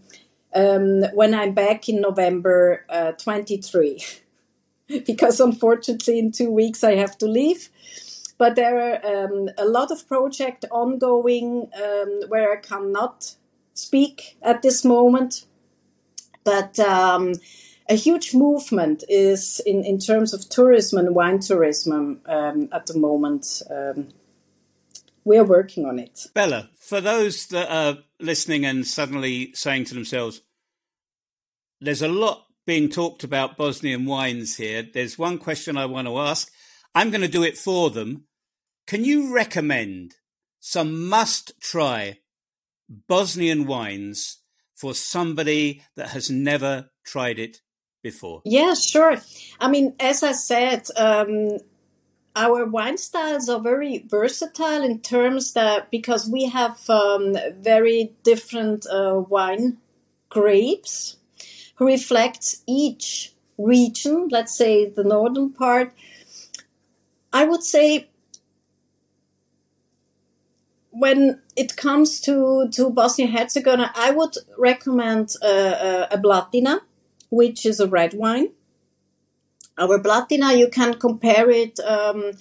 um, 0.54 1.04
when 1.14 1.34
I'm 1.34 1.54
back 1.54 1.88
in 1.88 2.02
November 2.02 2.86
uh, 2.90 3.12
23. 3.14 4.04
because 5.06 5.40
unfortunately, 5.40 6.20
in 6.20 6.32
two 6.32 6.52
weeks 6.52 6.84
I 6.84 6.96
have 6.96 7.18
to 7.20 7.28
leave. 7.28 7.70
But 8.38 8.56
there 8.56 8.80
are 8.80 9.26
um, 9.26 9.50
a 9.58 9.66
lot 9.66 9.92
of 9.92 10.08
project 10.08 10.66
ongoing 10.72 11.70
um, 11.76 12.22
where 12.28 12.54
I 12.54 12.58
cannot 12.58 13.36
speak 13.74 14.38
at 14.42 14.62
this 14.62 14.86
moment. 14.86 15.46
But 16.44 16.80
um, 16.80 17.34
a 17.90 17.96
huge 17.96 18.34
movement 18.34 19.04
is 19.08 19.62
in, 19.66 19.84
in 19.84 20.00
terms 20.00 20.34
of 20.34 20.48
tourism 20.50 21.00
and 21.00 21.16
wine 21.16 21.40
tourism 21.40 22.22
um, 22.26 22.70
at 22.72 22.86
the 22.88 22.98
moment. 22.98 23.62
Um, 23.70 24.10
we 25.24 25.38
are 25.38 25.44
working 25.44 25.86
on 25.86 26.00
it. 26.00 26.28
Bella, 26.34 26.70
for 26.80 27.02
those 27.02 27.48
that 27.48 27.70
are 27.72 28.00
listening 28.20 28.66
and 28.66 28.86
suddenly 28.86 29.52
saying 29.54 29.86
to 29.86 29.94
themselves, 29.94 30.42
there's 31.82 32.02
a 32.02 32.08
lot 32.08 32.46
being 32.66 32.90
talked 32.90 33.24
about 33.24 33.58
Bosnian 33.58 34.06
wines 34.06 34.58
here. 34.58 34.84
There's 34.84 35.18
one 35.18 35.38
question 35.38 35.78
I 35.78 35.86
want 35.86 36.08
to 36.08 36.18
ask. 36.18 36.52
I'm 36.96 37.10
going 37.10 37.22
to 37.22 37.28
do 37.28 37.44
it 37.44 37.58
for 37.58 37.90
them. 37.90 38.26
Can 38.86 39.04
you 39.04 39.34
recommend 39.34 40.16
some 40.60 41.08
must 41.08 41.60
try 41.62 42.20
Bosnian 42.90 43.66
wines 43.68 44.38
for 44.76 44.94
somebody 44.94 45.84
that 45.96 46.10
has 46.10 46.30
never 46.30 46.90
tried 47.06 47.40
it 47.40 47.62
before? 48.12 48.42
Yeah, 48.46 48.74
sure. 48.74 49.18
I 49.60 49.68
mean, 49.70 49.96
as 50.00 50.24
I 50.24 50.34
said, 50.52 50.82
um, 50.96 51.58
our 52.36 52.66
wine 52.66 52.98
styles 52.98 53.50
are 53.50 53.60
very 53.60 53.94
versatile 54.08 54.84
in 54.90 55.00
terms 55.02 55.54
that 55.54 55.92
because 55.92 56.30
we 56.36 56.44
have 56.60 56.78
um, 56.90 57.36
very 57.60 58.14
different 58.24 58.86
uh, 58.88 59.24
wine 59.36 59.78
grapes 60.30 61.18
who 61.76 61.86
reflect 61.88 62.44
each 62.66 63.34
region, 63.58 64.28
let's 64.30 64.56
say 64.56 64.74
the 64.98 65.04
northern 65.04 65.52
part. 65.52 65.92
I 67.34 67.44
would 67.50 67.64
say 67.64 68.08
when 70.92 71.42
it 71.56 71.76
comes 71.76 72.22
to, 72.22 72.70
to 72.72 72.90
Bosnia 72.90 73.28
Herzegovina, 73.28 73.92
I 73.96 74.12
would 74.12 74.36
recommend 74.58 75.34
uh, 75.44 75.46
uh, 75.46 76.08
a 76.12 76.18
Blatina 76.18 76.82
which 77.30 77.66
is 77.66 77.80
a 77.80 77.88
red 77.88 78.14
wine. 78.14 78.50
Our 79.78 80.00
Blatina, 80.00 80.58
you 80.58 80.70
can 80.70 80.96
compare 80.96 81.50
it 81.50 81.80
um, 81.82 82.32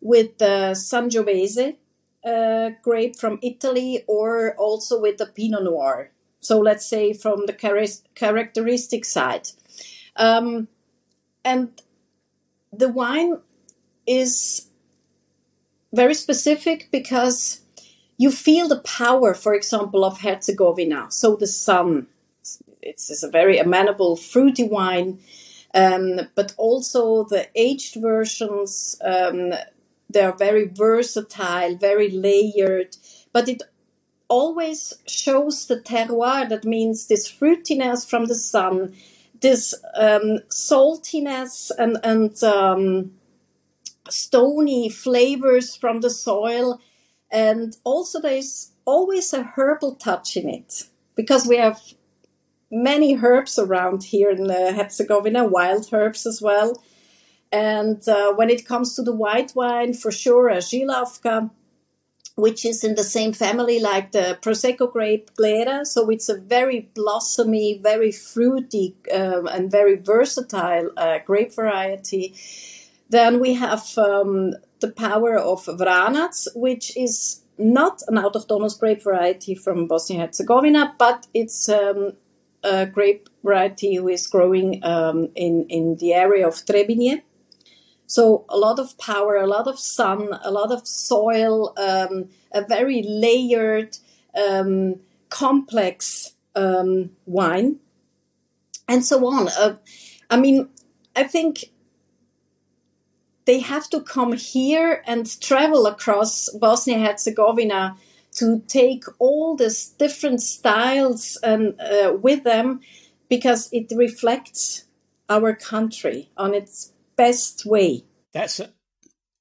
with 0.00 0.38
the 0.38 0.74
Sangiovese 0.74 1.76
uh, 2.24 2.70
grape 2.82 3.16
from 3.16 3.38
Italy 3.42 4.02
or 4.08 4.54
also 4.56 5.00
with 5.00 5.18
the 5.18 5.26
Pinot 5.26 5.62
Noir. 5.62 6.10
So 6.40 6.58
let's 6.58 6.86
say 6.86 7.12
from 7.12 7.46
the 7.46 7.52
char- 7.52 8.02
characteristic 8.14 9.04
side. 9.04 9.48
Um, 10.16 10.68
and 11.44 11.80
the 12.72 12.88
wine 12.88 13.38
is 14.06 14.68
very 15.92 16.14
specific 16.14 16.88
because 16.90 17.60
you 18.18 18.30
feel 18.30 18.68
the 18.68 18.80
power, 18.80 19.34
for 19.34 19.54
example, 19.54 20.04
of 20.04 20.20
Herzegovina. 20.20 21.06
So 21.10 21.36
the 21.36 21.46
sun, 21.46 22.06
it's, 22.90 23.10
it's 23.10 23.22
a 23.22 23.30
very 23.30 23.58
amenable 23.58 24.16
fruity 24.16 24.64
wine. 24.64 25.18
Um, 25.74 26.20
but 26.34 26.54
also 26.56 27.24
the 27.24 27.48
aged 27.54 27.96
versions, 28.00 28.96
um, 29.04 29.52
they're 30.08 30.32
very 30.32 30.68
versatile, 30.68 31.76
very 31.76 32.08
layered, 32.10 32.96
but 33.32 33.48
it 33.48 33.62
always 34.28 34.94
shows 35.06 35.66
the 35.66 35.80
terroir. 35.80 36.48
That 36.48 36.64
means 36.64 37.06
this 37.06 37.30
fruitiness 37.30 38.08
from 38.08 38.26
the 38.26 38.34
sun, 38.34 38.94
this 39.40 39.74
um, 39.94 40.38
saltiness 40.48 41.70
and 41.78 41.98
and 42.02 42.42
um, 42.42 43.12
stony 44.08 44.88
flavors 44.88 45.76
from 45.76 46.00
the 46.00 46.10
soil, 46.10 46.80
and 47.30 47.76
also 47.84 48.20
there's 48.20 48.72
always 48.84 49.32
a 49.32 49.42
herbal 49.42 49.96
touch 49.96 50.36
in 50.36 50.48
it 50.48 50.84
because 51.16 51.46
we 51.46 51.56
have 51.56 51.80
many 52.70 53.16
herbs 53.16 53.58
around 53.58 54.04
here 54.04 54.30
in 54.30 54.50
uh, 54.50 54.72
Herzegovina, 54.72 55.44
wild 55.44 55.88
herbs 55.92 56.26
as 56.26 56.42
well. 56.42 56.82
And 57.52 58.06
uh, 58.08 58.32
when 58.34 58.50
it 58.50 58.66
comes 58.66 58.94
to 58.96 59.02
the 59.02 59.14
white 59.14 59.52
wine, 59.54 59.94
for 59.94 60.10
sure, 60.10 60.48
a 60.48 60.60
which 62.36 62.66
is 62.66 62.84
in 62.84 62.94
the 62.96 63.04
same 63.04 63.32
family 63.32 63.80
like 63.80 64.12
the 64.12 64.38
Prosecco 64.42 64.92
grape 64.92 65.30
Glera. 65.34 65.86
So 65.86 66.10
it's 66.10 66.28
a 66.28 66.36
very 66.36 66.90
blossomy, 66.94 67.80
very 67.82 68.12
fruity, 68.12 68.94
um, 69.12 69.46
and 69.46 69.70
very 69.70 69.96
versatile 69.96 70.90
uh, 70.98 71.18
grape 71.24 71.54
variety. 71.54 72.34
Then 73.08 73.40
we 73.40 73.54
have 73.54 73.96
um, 73.96 74.52
the 74.80 74.92
power 74.92 75.38
of 75.38 75.64
Vranac, 75.64 76.46
which 76.54 76.94
is 76.94 77.40
not 77.56 78.02
an 78.06 78.16
autochthonous 78.16 78.78
grape 78.78 79.02
variety 79.02 79.54
from 79.54 79.86
Bosnia 79.86 80.26
Herzegovina, 80.26 80.94
but 80.98 81.26
it's 81.32 81.70
um, 81.70 82.12
a 82.66 82.86
grape 82.86 83.28
variety 83.44 83.94
who 83.94 84.08
is 84.08 84.26
growing 84.26 84.84
um, 84.84 85.28
in, 85.34 85.66
in 85.68 85.96
the 85.96 86.12
area 86.12 86.46
of 86.46 86.54
Trebinje. 86.54 87.22
So 88.06 88.44
a 88.48 88.56
lot 88.56 88.78
of 88.78 88.98
power, 88.98 89.36
a 89.36 89.46
lot 89.46 89.66
of 89.66 89.78
sun, 89.78 90.28
a 90.42 90.50
lot 90.50 90.72
of 90.72 90.86
soil, 90.86 91.72
um, 91.78 92.28
a 92.52 92.62
very 92.62 93.02
layered, 93.02 93.98
um, 94.36 95.00
complex 95.28 96.34
um, 96.54 97.10
wine, 97.26 97.76
and 98.88 99.04
so 99.04 99.26
on. 99.26 99.48
Uh, 99.48 99.76
I 100.30 100.36
mean, 100.36 100.68
I 101.14 101.24
think 101.24 101.70
they 103.44 103.60
have 103.60 103.88
to 103.90 104.00
come 104.00 104.32
here 104.32 105.02
and 105.06 105.40
travel 105.40 105.86
across 105.86 106.48
Bosnia 106.50 106.98
Herzegovina 106.98 107.96
to 108.36 108.62
take 108.68 109.04
all 109.18 109.56
these 109.56 109.88
different 109.88 110.40
styles 110.40 111.38
and 111.42 111.80
uh, 111.80 112.12
with 112.20 112.44
them 112.44 112.80
because 113.28 113.68
it 113.72 113.92
reflects 113.94 114.84
our 115.28 115.54
country 115.54 116.30
on 116.36 116.54
its 116.54 116.92
best 117.16 117.66
way. 117.66 118.04
That's 118.32 118.60
a 118.60 118.72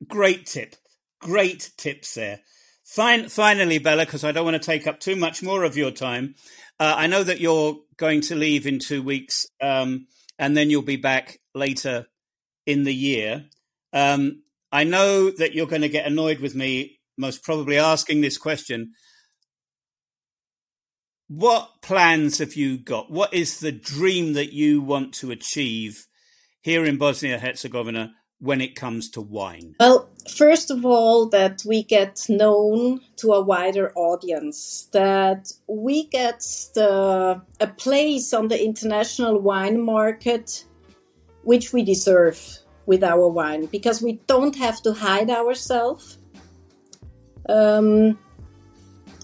great 0.08 0.46
tip. 0.46 0.76
Great 1.20 1.72
tips 1.78 2.16
there. 2.16 2.42
Fine, 2.84 3.30
finally, 3.30 3.80
Bella, 3.80 4.06
because 4.06 4.24
I 4.24 4.32
don't 4.32 4.46
want 4.46 4.62
to 4.62 4.66
take 4.66 4.88
up 4.88 5.00
too 5.00 5.16
much 5.16 5.42
more 5.42 5.64
of 5.64 5.76
your 5.76 5.92
time. 5.92 6.36
Uh, 6.80 6.94
I 6.98 7.08
know 7.08 7.24
that 7.24 7.40
you're 7.40 7.80
going 7.98 8.22
to 8.22 8.36
leave 8.36 8.68
in 8.68 8.80
two 8.80 9.02
weeks, 9.02 9.48
um, 9.62 10.08
and 10.38 10.56
then 10.56 10.70
you'll 10.70 10.82
be 10.82 10.98
back 10.98 11.40
later 11.54 12.06
in 12.66 12.84
the 12.84 12.94
year. 12.94 13.46
Um, 13.92 14.44
I 14.72 14.84
know 14.84 15.32
that 15.32 15.54
you're 15.54 15.68
going 15.68 15.82
to 15.82 15.90
get 15.90 16.06
annoyed 16.06 16.40
with 16.40 16.54
me, 16.54 17.00
most 17.18 17.44
probably 17.44 17.78
asking 17.78 18.22
this 18.22 18.38
question. 18.38 18.94
What 21.28 21.82
plans 21.82 22.38
have 22.38 22.56
you 22.56 22.78
got? 22.78 23.12
What 23.12 23.34
is 23.34 23.60
the 23.60 23.72
dream 23.72 24.34
that 24.34 24.54
you 24.54 24.82
want 24.82 25.14
to 25.16 25.32
achieve 25.32 26.06
here 26.62 26.86
in 26.86 26.98
Bosnia 26.98 27.40
Herzegovina 27.40 28.14
when 28.40 28.62
it 28.62 28.76
comes 28.76 29.10
to 29.12 29.22
wine? 29.22 29.76
Well, 29.80 30.10
first 30.30 30.70
of 30.70 30.86
all, 30.86 31.28
that 31.30 31.64
we 31.66 31.84
get 31.84 32.26
known 32.30 33.02
to 33.18 33.34
a 33.34 33.42
wider 33.44 33.92
audience, 33.96 34.88
that 34.94 35.52
we 35.68 36.06
get 36.08 36.42
the, 36.76 37.42
a 37.60 37.68
place 37.68 38.34
on 38.34 38.50
the 38.50 38.64
international 38.64 39.40
wine 39.40 39.82
market 39.82 40.66
which 41.44 41.72
we 41.72 41.84
deserve 41.84 42.60
with 42.86 43.04
our 43.04 43.28
wine 43.28 43.66
because 43.66 44.02
we 44.02 44.14
don't 44.28 44.56
have 44.56 44.82
to 44.82 44.94
hide 44.94 45.30
ourselves 45.30 46.18
um, 47.50 48.18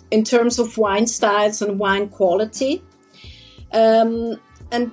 in 0.10 0.24
terms 0.24 0.60
of 0.60 0.78
wine 0.78 1.08
styles 1.08 1.62
and 1.62 1.80
wine 1.80 2.10
quality. 2.10 2.84
Um, 3.72 4.40
and 4.72 4.92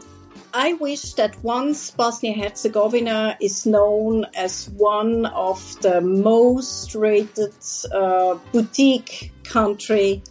I 0.55 0.75
wish 0.75 1.15
that 1.15 1.37
once 1.45 1.91
Bosnia 1.91 2.33
Herzegovina 2.33 3.37
is 3.41 3.67
known 3.67 4.27
as 4.35 4.71
one 4.71 5.27
of 5.27 5.81
the 5.83 6.01
most 6.01 6.95
rated 6.95 7.55
uh, 7.93 8.37
boutique 8.53 9.33
country 9.45 10.23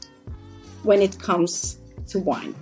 when 0.84 1.02
it 1.02 1.20
comes 1.20 1.80
to 2.08 2.20
wine. 2.20 2.56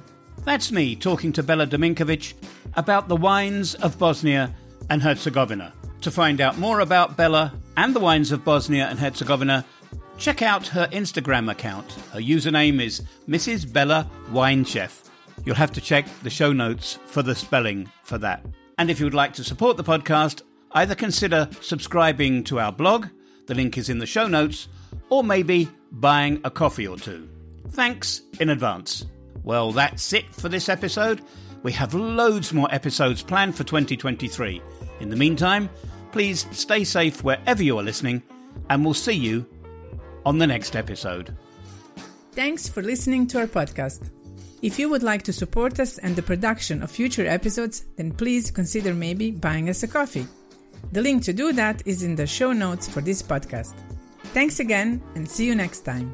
That's 0.43 0.71
me 0.71 0.95
talking 0.95 1.31
to 1.33 1.43
Bella 1.43 1.65
Dominković 1.65 2.33
about 2.75 3.07
the 3.07 3.15
wines 3.15 3.75
of 3.75 3.97
Bosnia 3.97 4.53
and 4.89 5.01
Herzegovina. 5.01 5.73
To 6.01 6.11
find 6.11 6.41
out 6.41 6.57
more 6.59 6.81
about 6.81 7.17
Bella 7.17 7.53
and 7.77 7.95
the 7.95 7.99
wines 7.99 8.31
of 8.31 8.43
Bosnia 8.45 8.87
and 8.87 8.99
Herzegovina, 8.99 9.65
check 10.17 10.41
out 10.41 10.67
her 10.67 10.87
Instagram 10.87 11.51
account. 11.51 11.91
Her 12.13 12.19
username 12.19 12.81
is 12.81 13.01
Mrs. 13.27 13.71
Bella 13.71 14.09
Wine 14.31 14.63
Chef. 14.63 15.03
You'll 15.43 15.55
have 15.55 15.73
to 15.73 15.81
check 15.81 16.07
the 16.23 16.29
show 16.29 16.53
notes 16.53 16.97
for 17.05 17.21
the 17.21 17.35
spelling 17.35 17.89
for 18.03 18.17
that. 18.19 18.45
And 18.77 18.89
if 18.89 18.99
you 18.99 19.05
would 19.05 19.13
like 19.13 19.33
to 19.33 19.43
support 19.43 19.77
the 19.77 19.83
podcast, 19.83 20.41
either 20.71 20.95
consider 20.95 21.49
subscribing 21.61 22.43
to 22.45 22.59
our 22.59 22.71
blog, 22.71 23.07
the 23.47 23.55
link 23.55 23.77
is 23.77 23.89
in 23.89 23.99
the 23.99 24.05
show 24.05 24.27
notes, 24.27 24.67
or 25.09 25.23
maybe 25.23 25.69
buying 25.91 26.41
a 26.43 26.51
coffee 26.51 26.87
or 26.87 26.97
two. 26.97 27.29
Thanks 27.69 28.21
in 28.39 28.49
advance. 28.49 29.05
Well, 29.43 29.71
that's 29.71 30.13
it 30.13 30.33
for 30.33 30.49
this 30.49 30.69
episode. 30.69 31.21
We 31.63 31.71
have 31.73 31.93
loads 31.93 32.53
more 32.53 32.67
episodes 32.71 33.21
planned 33.21 33.55
for 33.55 33.63
2023. 33.63 34.61
In 34.99 35.09
the 35.09 35.15
meantime, 35.15 35.69
please 36.11 36.47
stay 36.51 36.83
safe 36.83 37.23
wherever 37.23 37.61
you 37.61 37.77
are 37.77 37.83
listening, 37.83 38.23
and 38.69 38.83
we'll 38.83 38.93
see 38.93 39.13
you 39.13 39.45
on 40.25 40.37
the 40.37 40.47
next 40.47 40.75
episode. 40.75 41.35
Thanks 42.31 42.67
for 42.67 42.81
listening 42.81 43.27
to 43.27 43.39
our 43.39 43.47
podcast. 43.47 44.09
If 44.61 44.79
you 44.79 44.89
would 44.89 45.03
like 45.03 45.21
to 45.23 45.33
support 45.33 45.79
us 45.79 45.97
and 45.99 46.15
the 46.15 46.23
production 46.23 46.81
of 46.81 46.91
future 46.91 47.27
episodes, 47.27 47.85
then 47.97 48.11
please 48.11 48.51
consider 48.51 48.93
maybe 48.93 49.31
buying 49.31 49.69
us 49.69 49.83
a 49.83 49.87
coffee. 49.87 50.27
The 50.91 51.01
link 51.01 51.23
to 51.23 51.33
do 51.33 51.53
that 51.53 51.81
is 51.85 52.03
in 52.03 52.15
the 52.15 52.27
show 52.27 52.51
notes 52.51 52.87
for 52.87 53.01
this 53.01 53.21
podcast. 53.21 53.75
Thanks 54.33 54.59
again, 54.59 55.01
and 55.15 55.29
see 55.29 55.45
you 55.45 55.55
next 55.55 55.81
time. 55.81 56.13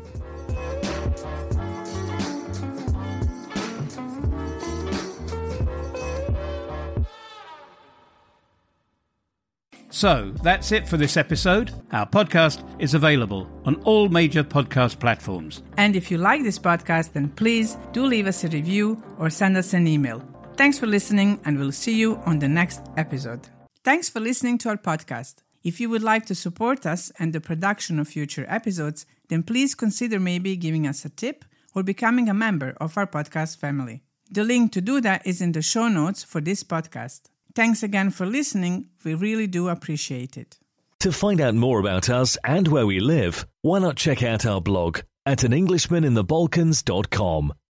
So 10.01 10.33
that's 10.41 10.71
it 10.71 10.87
for 10.87 10.97
this 10.97 11.15
episode. 11.15 11.69
Our 11.91 12.07
podcast 12.07 12.65
is 12.81 12.95
available 12.95 13.47
on 13.65 13.75
all 13.83 14.09
major 14.09 14.43
podcast 14.43 14.99
platforms. 14.99 15.61
And 15.77 15.95
if 15.95 16.09
you 16.09 16.17
like 16.17 16.41
this 16.41 16.57
podcast, 16.57 17.13
then 17.13 17.29
please 17.29 17.77
do 17.91 18.07
leave 18.07 18.25
us 18.25 18.43
a 18.43 18.47
review 18.47 18.99
or 19.19 19.29
send 19.29 19.57
us 19.57 19.75
an 19.75 19.85
email. 19.85 20.27
Thanks 20.57 20.79
for 20.79 20.87
listening, 20.87 21.39
and 21.45 21.59
we'll 21.59 21.71
see 21.71 21.99
you 21.99 22.15
on 22.25 22.39
the 22.39 22.47
next 22.47 22.81
episode. 22.97 23.47
Thanks 23.83 24.09
for 24.09 24.19
listening 24.19 24.57
to 24.57 24.69
our 24.69 24.77
podcast. 24.77 25.43
If 25.63 25.79
you 25.79 25.87
would 25.91 26.01
like 26.01 26.25
to 26.25 26.33
support 26.33 26.87
us 26.87 27.11
and 27.19 27.31
the 27.31 27.39
production 27.39 27.99
of 27.99 28.07
future 28.07 28.47
episodes, 28.49 29.05
then 29.27 29.43
please 29.43 29.75
consider 29.75 30.19
maybe 30.19 30.55
giving 30.55 30.87
us 30.87 31.05
a 31.05 31.09
tip 31.09 31.45
or 31.75 31.83
becoming 31.83 32.27
a 32.27 32.33
member 32.33 32.75
of 32.81 32.97
our 32.97 33.05
podcast 33.05 33.57
family. 33.57 34.01
The 34.31 34.43
link 34.43 34.71
to 34.71 34.81
do 34.81 34.99
that 35.01 35.27
is 35.27 35.41
in 35.41 35.51
the 35.51 35.61
show 35.61 35.89
notes 35.89 36.23
for 36.23 36.41
this 36.41 36.63
podcast. 36.63 37.29
Thanks 37.55 37.83
again 37.83 38.11
for 38.11 38.25
listening. 38.25 38.89
We 39.03 39.13
really 39.15 39.47
do 39.47 39.69
appreciate 39.69 40.37
it. 40.37 40.57
To 41.01 41.11
find 41.11 41.41
out 41.41 41.55
more 41.55 41.79
about 41.79 42.09
us 42.09 42.37
and 42.43 42.67
where 42.67 42.85
we 42.85 42.99
live, 42.99 43.47
why 43.61 43.79
not 43.79 43.95
check 43.95 44.23
out 44.23 44.45
our 44.45 44.61
blog 44.61 44.99
at 45.25 45.43
an 45.43 45.51